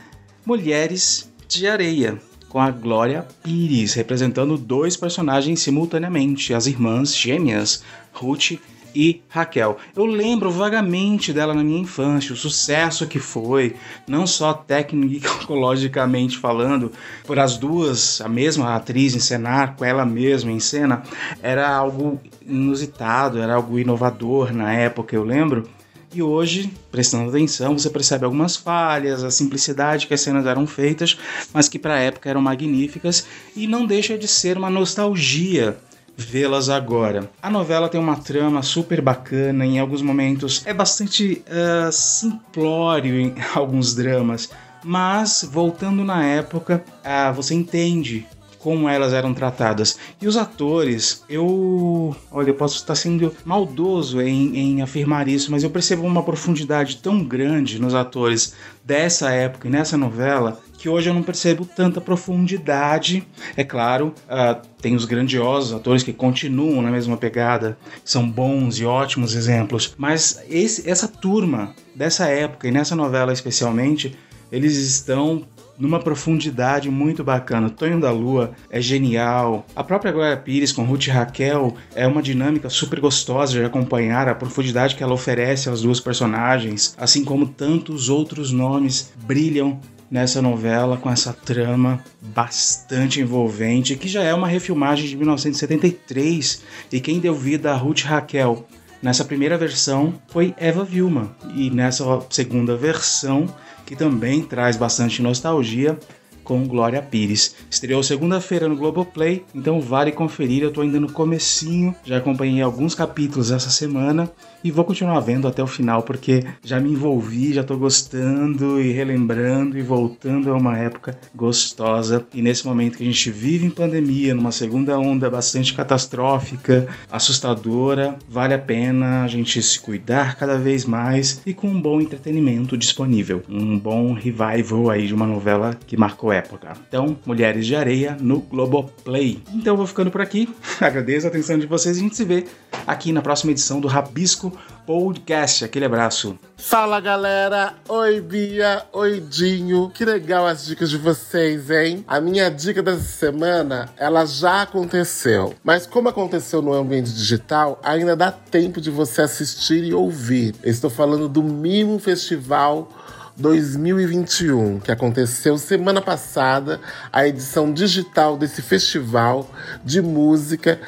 Mulheres 0.45 1.33
de 1.47 1.67
Areia 1.67 2.19
com 2.53 2.59
a 2.59 2.69
Glória 2.69 3.25
Pires, 3.41 3.95
representando 3.95 4.59
dois 4.59 4.95
personagens 4.95 5.59
simultaneamente, 5.59 6.53
as 6.53 6.67
irmãs 6.67 7.17
gêmeas, 7.17 7.83
Ruth 8.13 8.59
e 8.93 9.23
Raquel. 9.27 9.75
Eu 9.95 10.05
lembro 10.05 10.51
vagamente 10.51 11.33
dela 11.33 11.55
na 11.55 11.63
minha 11.63 11.81
infância, 11.81 12.31
o 12.31 12.37
sucesso 12.37 13.07
que 13.07 13.17
foi, 13.17 13.75
não 14.07 14.27
só 14.27 14.53
tecnologicamente 14.53 16.37
falando, 16.37 16.91
por 17.25 17.39
as 17.39 17.57
duas, 17.57 18.21
a 18.21 18.29
mesma 18.29 18.75
atriz 18.75 19.15
encenar 19.15 19.75
com 19.75 19.83
ela 19.83 20.05
mesma 20.05 20.51
em 20.51 20.59
cena, 20.59 21.01
era 21.41 21.67
algo 21.75 22.21
inusitado, 22.45 23.41
era 23.41 23.55
algo 23.55 23.79
inovador 23.79 24.53
na 24.53 24.71
época, 24.71 25.15
eu 25.15 25.23
lembro. 25.23 25.67
E 26.13 26.21
hoje, 26.21 26.71
prestando 26.91 27.29
atenção, 27.29 27.77
você 27.77 27.89
percebe 27.89 28.23
algumas 28.23 28.55
falhas, 28.55 29.23
a 29.23 29.31
simplicidade 29.31 30.05
que 30.05 30.13
as 30.13 30.21
cenas 30.21 30.45
eram 30.45 30.67
feitas, 30.67 31.17
mas 31.51 31.67
que 31.67 31.79
para 31.79 31.95
a 31.95 31.99
época 31.99 32.29
eram 32.29 32.39
magníficas 32.39 33.25
e 33.55 33.65
não 33.65 33.83
deixa 33.83 34.15
de 34.15 34.27
ser 34.27 34.55
uma 34.55 34.69
nostalgia 34.69 35.75
vê-las 36.15 36.69
agora. 36.69 37.29
A 37.41 37.49
novela 37.49 37.89
tem 37.89 37.99
uma 37.99 38.15
trama 38.15 38.61
super 38.61 39.01
bacana, 39.01 39.65
em 39.65 39.79
alguns 39.79 40.03
momentos 40.03 40.61
é 40.67 40.73
bastante 40.73 41.43
uh, 41.47 41.91
simplório 41.91 43.19
em 43.19 43.33
alguns 43.55 43.95
dramas, 43.95 44.51
mas 44.83 45.47
voltando 45.51 46.03
na 46.03 46.23
época, 46.23 46.83
uh, 47.03 47.33
você 47.33 47.55
entende 47.55 48.27
como 48.63 48.87
elas 48.87 49.11
eram 49.11 49.33
tratadas. 49.33 49.99
E 50.21 50.25
os 50.25 50.37
atores, 50.37 51.21
eu. 51.27 52.15
Olha, 52.31 52.49
eu 52.49 52.55
posso 52.55 52.77
estar 52.77 52.95
sendo 52.95 53.35
maldoso 53.43 54.21
em, 54.21 54.57
em 54.57 54.81
afirmar 54.81 55.27
isso, 55.27 55.51
mas 55.51 55.63
eu 55.63 55.69
percebo 55.69 56.07
uma 56.07 56.23
profundidade 56.23 56.97
tão 56.97 57.21
grande 57.21 57.79
nos 57.79 57.93
atores 57.93 58.55
dessa 58.83 59.31
época 59.31 59.67
e 59.67 59.71
nessa 59.71 59.97
novela 59.97 60.61
que 60.77 60.87
hoje 60.89 61.09
eu 61.09 61.13
não 61.13 61.23
percebo 61.23 61.65
tanta 61.65 61.99
profundidade. 61.99 63.25
É 63.55 63.63
claro, 63.63 64.13
uh, 64.27 64.67
tem 64.81 64.95
os 64.95 65.05
grandiosos 65.05 65.73
atores 65.73 66.03
que 66.03 66.13
continuam 66.13 66.81
na 66.81 66.91
mesma 66.91 67.17
pegada, 67.17 67.77
são 68.03 68.29
bons 68.29 68.79
e 68.79 68.85
ótimos 68.85 69.35
exemplos, 69.35 69.93
mas 69.97 70.41
esse, 70.49 70.89
essa 70.89 71.07
turma 71.07 71.73
dessa 71.95 72.27
época 72.27 72.67
e 72.67 72.71
nessa 72.71 72.95
novela 72.95 73.31
especialmente, 73.31 74.17
eles 74.51 74.75
estão 74.77 75.45
numa 75.83 75.99
profundidade 75.99 76.89
muito 76.89 77.25
bacana. 77.25 77.69
Tonho 77.69 77.99
da 77.99 78.09
Lua 78.09 78.51
é 78.69 78.79
genial. 78.79 79.65
A 79.75 79.83
própria 79.83 80.13
Glória 80.13 80.37
Pires 80.37 80.71
com 80.71 80.85
Ruth 80.85 81.07
e 81.07 81.09
Raquel 81.09 81.75
é 81.93 82.07
uma 82.07 82.21
dinâmica 82.21 82.69
super 82.69 83.01
gostosa 83.01 83.51
de 83.51 83.65
acompanhar 83.65 84.29
a 84.29 84.33
profundidade 84.33 84.95
que 84.95 85.03
ela 85.03 85.11
oferece 85.11 85.67
aos 85.67 85.81
duas 85.81 85.99
personagens, 85.99 86.95
assim 86.97 87.25
como 87.25 87.47
tantos 87.47 88.07
outros 88.07 88.53
nomes 88.53 89.11
brilham 89.25 89.77
nessa 90.09 90.41
novela 90.41 90.95
com 90.95 91.09
essa 91.09 91.33
trama 91.33 92.01
bastante 92.33 93.19
envolvente, 93.19 93.97
que 93.97 94.07
já 94.07 94.23
é 94.23 94.33
uma 94.33 94.47
refilmagem 94.47 95.09
de 95.09 95.17
1973 95.17 96.61
e 96.93 97.01
quem 97.01 97.19
deu 97.19 97.35
vida 97.35 97.73
a 97.73 97.75
Ruth 97.75 98.03
Raquel 98.03 98.65
nessa 99.01 99.25
primeira 99.25 99.57
versão 99.57 100.13
foi 100.29 100.55
Eva 100.55 100.85
Vilma 100.85 101.35
e 101.53 101.69
nessa 101.69 102.05
segunda 102.29 102.77
versão 102.77 103.53
que 103.85 103.95
também 103.95 104.41
traz 104.41 104.77
bastante 104.77 105.21
nostalgia, 105.21 105.97
com 106.43 106.67
Glória 106.67 107.01
Pires. 107.01 107.55
Estreou 107.69 108.03
segunda-feira 108.03 108.67
no 108.67 108.75
Globoplay, 108.75 109.43
então 109.53 109.79
vale 109.79 110.11
conferir. 110.11 110.63
Eu 110.63 110.71
tô 110.71 110.81
ainda 110.81 110.99
no 110.99 111.11
comecinho, 111.11 111.95
já 112.03 112.17
acompanhei 112.17 112.61
alguns 112.61 112.95
capítulos 112.95 113.51
essa 113.51 113.69
semana 113.69 114.31
e 114.63 114.71
vou 114.71 114.85
continuar 114.85 115.19
vendo 115.19 115.47
até 115.47 115.61
o 115.61 115.67
final 115.67 116.03
porque 116.03 116.43
já 116.63 116.79
me 116.79 116.91
envolvi, 116.91 117.53
já 117.53 117.63
tô 117.63 117.77
gostando 117.77 118.79
e 118.79 118.91
relembrando 118.91 119.77
e 119.77 119.81
voltando 119.81 120.51
a 120.51 120.57
uma 120.57 120.77
época 120.77 121.17
gostosa. 121.35 122.25
E 122.33 122.41
nesse 122.41 122.65
momento 122.65 122.97
que 122.97 123.03
a 123.03 123.05
gente 123.05 123.29
vive 123.29 123.65
em 123.65 123.69
pandemia, 123.69 124.33
numa 124.33 124.51
segunda 124.51 124.97
onda 124.97 125.29
bastante 125.29 125.73
catastrófica, 125.73 126.87
assustadora, 127.11 128.17
vale 128.29 128.53
a 128.53 128.59
pena 128.59 129.23
a 129.23 129.27
gente 129.27 129.61
se 129.61 129.79
cuidar 129.79 130.35
cada 130.35 130.57
vez 130.57 130.85
mais 130.85 131.41
e 131.45 131.53
com 131.53 131.67
um 131.67 131.81
bom 131.81 131.99
entretenimento 131.99 132.77
disponível, 132.77 133.43
um 133.49 133.77
bom 133.77 134.13
revival 134.13 134.89
aí 134.89 135.07
de 135.07 135.13
uma 135.13 135.27
novela 135.27 135.77
que 135.85 135.97
marcou 135.97 136.31
época. 136.33 136.73
Então, 136.87 137.17
Mulheres 137.25 137.65
de 137.65 137.75
Areia 137.75 138.17
no 138.19 138.39
Globoplay. 138.39 139.41
Então 139.53 139.73
eu 139.73 139.77
vou 139.77 139.87
ficando 139.87 140.11
por 140.11 140.21
aqui. 140.21 140.53
Agradeço 140.81 141.27
a 141.27 141.29
atenção 141.29 141.57
de 141.57 141.67
vocês 141.67 141.97
e 141.97 141.99
a 141.99 142.03
gente 142.03 142.15
se 142.15 142.25
vê 142.25 142.45
aqui 142.85 143.11
na 143.11 143.21
próxima 143.21 143.51
edição 143.51 143.79
do 143.79 143.87
Rabisco 143.87 144.51
Podcast. 144.85 145.63
Aquele 145.63 145.85
abraço. 145.85 146.37
Fala 146.57 146.99
galera! 146.99 147.73
Oi 147.87 148.21
Bia, 148.21 148.83
oi 148.91 149.19
Dinho. 149.19 149.89
Que 149.89 150.05
legal 150.05 150.45
as 150.45 150.65
dicas 150.65 150.89
de 150.89 150.97
vocês, 150.97 151.69
hein? 151.69 152.03
A 152.07 152.19
minha 152.19 152.49
dica 152.49 152.81
dessa 152.81 153.01
semana, 153.01 153.89
ela 153.97 154.25
já 154.25 154.63
aconteceu. 154.63 155.53
Mas 155.63 155.85
como 155.85 156.09
aconteceu 156.09 156.61
no 156.61 156.73
ambiente 156.73 157.11
digital, 157.11 157.79
ainda 157.83 158.15
dá 158.15 158.31
tempo 158.31 158.81
de 158.81 158.89
você 158.89 159.21
assistir 159.21 159.83
e 159.83 159.93
ouvir. 159.93 160.55
Estou 160.63 160.89
falando 160.89 161.29
do 161.29 161.43
Mimo 161.43 161.99
Festival 161.99 162.89
2021, 163.35 164.79
que 164.79 164.91
aconteceu 164.91 165.57
semana 165.57 166.01
passada, 166.01 166.79
a 167.11 167.27
edição 167.27 167.73
digital 167.73 168.37
desse 168.37 168.61
festival 168.61 169.49
de 169.83 170.01
música 170.01 170.79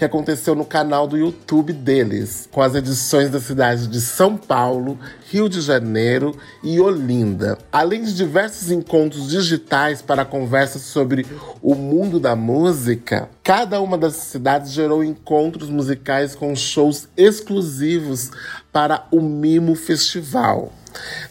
que 0.00 0.04
aconteceu 0.06 0.54
no 0.54 0.64
canal 0.64 1.06
do 1.06 1.14
YouTube 1.14 1.74
deles, 1.74 2.48
com 2.50 2.62
as 2.62 2.74
edições 2.74 3.28
da 3.28 3.38
cidade 3.38 3.86
de 3.86 4.00
São 4.00 4.34
Paulo, 4.34 4.98
Rio 5.30 5.46
de 5.46 5.60
Janeiro 5.60 6.34
e 6.64 6.80
Olinda. 6.80 7.58
Além 7.70 8.02
de 8.02 8.14
diversos 8.14 8.70
encontros 8.70 9.28
digitais 9.28 10.00
para 10.00 10.24
conversas 10.24 10.80
sobre 10.80 11.26
o 11.60 11.74
mundo 11.74 12.18
da 12.18 12.34
música, 12.34 13.28
cada 13.42 13.78
uma 13.82 13.98
das 13.98 14.14
cidades 14.14 14.72
gerou 14.72 15.04
encontros 15.04 15.68
musicais 15.68 16.34
com 16.34 16.56
shows 16.56 17.06
exclusivos 17.14 18.30
para 18.72 19.06
o 19.10 19.20
Mimo 19.20 19.74
Festival. 19.74 20.72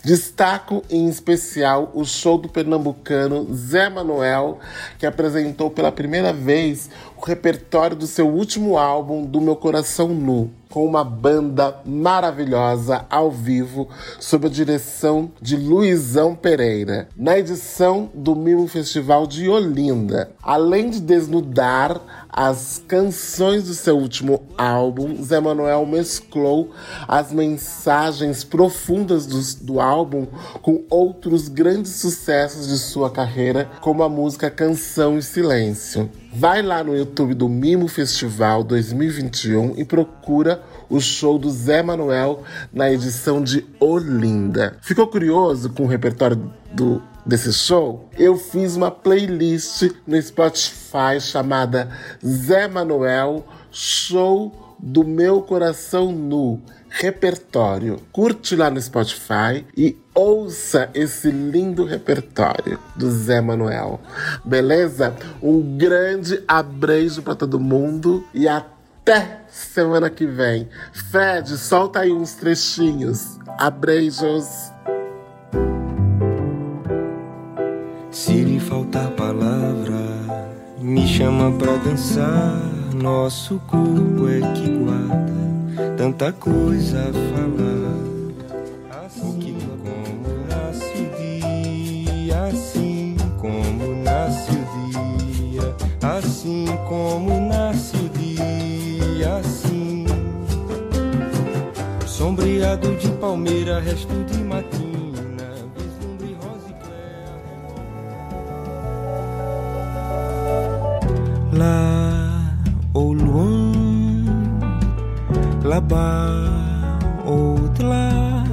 Destaco 0.03 0.83
em 0.89 1.07
especial 1.09 1.91
o 1.93 2.05
show 2.05 2.37
do 2.37 2.47
pernambucano 2.47 3.53
Zé 3.53 3.89
Manuel, 3.89 4.59
que 4.97 5.05
apresentou 5.05 5.69
pela 5.69 5.91
primeira 5.91 6.31
vez 6.31 6.89
o 7.19 7.25
repertório 7.25 7.97
do 7.97 8.07
seu 8.07 8.27
último 8.27 8.77
álbum, 8.77 9.25
Do 9.25 9.41
Meu 9.41 9.55
Coração 9.55 10.07
Nu, 10.07 10.49
com 10.69 10.85
uma 10.85 11.03
banda 11.03 11.75
maravilhosa 11.83 13.05
ao 13.09 13.31
vivo, 13.31 13.89
sob 14.19 14.47
a 14.47 14.49
direção 14.49 15.31
de 15.41 15.57
Luizão 15.57 16.35
Pereira, 16.35 17.09
na 17.17 17.37
edição 17.37 18.09
do 18.13 18.35
Mimo 18.35 18.67
Festival 18.67 19.25
de 19.25 19.49
Olinda. 19.49 20.31
Além 20.43 20.89
de 20.89 20.99
desnudar 20.99 21.99
as 22.29 22.83
canções 22.87 23.63
do 23.63 23.73
seu 23.73 23.97
último 23.97 24.43
álbum, 24.57 25.23
Zé 25.23 25.39
Manuel 25.39 25.85
mesclou 25.87 26.71
as 27.07 27.31
mensagens 27.31 28.43
profundas 28.43 29.25
do, 29.25 29.65
do 29.65 29.79
álbum 29.79 30.27
com 30.61 30.83
outros 30.89 31.47
grandes 31.47 31.93
sucessos 31.93 32.67
de 32.67 32.77
sua 32.77 33.09
carreira, 33.09 33.69
como 33.81 34.03
a 34.03 34.09
música 34.09 34.51
Canção 34.51 35.17
e 35.17 35.23
Silêncio. 35.23 36.09
Vai 36.31 36.61
lá 36.61 36.83
no 36.83 36.95
YouTube 36.95 37.33
do 37.33 37.49
Mimo 37.49 37.87
Festival 37.87 38.63
2021 38.63 39.73
e 39.77 39.83
procura 39.83 40.58
o 40.89 40.99
show 40.99 41.37
do 41.37 41.49
Zé 41.49 41.83
Manuel 41.83 42.43
na 42.73 42.91
edição 42.91 43.41
de 43.41 43.65
Olinda. 43.79 44.77
Ficou 44.81 45.07
curioso 45.07 45.69
com 45.69 45.83
o 45.83 45.87
repertório 45.87 46.51
do 46.71 47.01
desse 47.29 47.53
show, 47.53 48.09
eu 48.17 48.35
fiz 48.37 48.75
uma 48.75 48.89
playlist 48.89 49.91
no 50.07 50.19
Spotify 50.19 51.19
chamada 51.19 51.89
Zé 52.25 52.67
Manuel 52.67 53.45
Show 53.71 54.75
do 54.79 55.03
Meu 55.03 55.41
Coração 55.41 56.11
Nu 56.11 56.59
Repertório. 56.89 58.01
Curte 58.11 58.55
lá 58.55 58.71
no 58.71 58.81
Spotify 58.81 59.63
e 59.77 59.95
ouça 60.15 60.89
esse 60.95 61.29
lindo 61.29 61.85
repertório 61.85 62.79
do 62.95 63.11
Zé 63.11 63.39
Manuel. 63.41 63.99
Beleza? 64.43 65.15
Um 65.41 65.77
grande 65.77 66.43
abraço 66.47 67.21
para 67.21 67.35
todo 67.35 67.59
mundo 67.59 68.25
e 68.33 68.47
até 68.47 68.78
semana 69.47 70.09
que 70.09 70.25
vem. 70.25 70.67
Fred, 70.91 71.57
solta 71.57 71.99
aí 72.01 72.11
uns 72.11 72.33
trechinhos. 72.33 73.39
Abreijos. 73.57 74.71
Se 78.11 78.33
lhe 78.33 78.59
faltar 78.59 79.09
palavra, 79.11 79.99
me 80.79 81.07
chama 81.07 81.51
pra 81.57 81.75
dançar. 81.77 82.61
Nosso 82.93 83.59
corpo 83.67 84.27
é 84.27 84.41
que 84.53 84.69
guarda 84.69 85.39
tanta 85.95 86.31
coisa 86.33 86.99
a 86.99 87.13
falar. 87.13 88.09
Assim 89.05 89.57
como 89.83 90.45
nasce 90.47 90.97
o 90.97 91.05
dia, 91.17 92.43
assim 92.43 93.17
como 93.37 94.03
nasce 94.03 94.51
o 94.51 94.63
dia, 94.89 95.75
assim 96.01 96.65
como 96.87 97.39
nasce 97.47 97.95
o 97.95 97.99
dia, 97.99 98.08
assim. 99.23 100.05
Sombreado 102.05 102.95
de 102.95 103.09
palmeira, 103.19 103.79
resto 103.79 104.13
de 104.13 104.43
matinho. 104.43 104.89
là 111.59 112.29
au 112.93 113.13
loin, 113.13 113.71
là-bas 115.63 116.49
au-delà, 117.27 118.43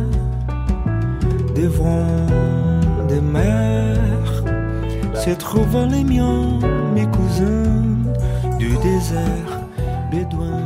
devant 1.54 2.26
des 3.08 3.20
mers, 3.20 4.44
se 5.14 5.30
trouvent 5.30 5.86
les 5.90 6.04
miens, 6.04 6.58
mes 6.94 7.06
cousins 7.06 7.84
du 8.58 8.76
désert 8.78 9.65
bédouin. 10.16 10.65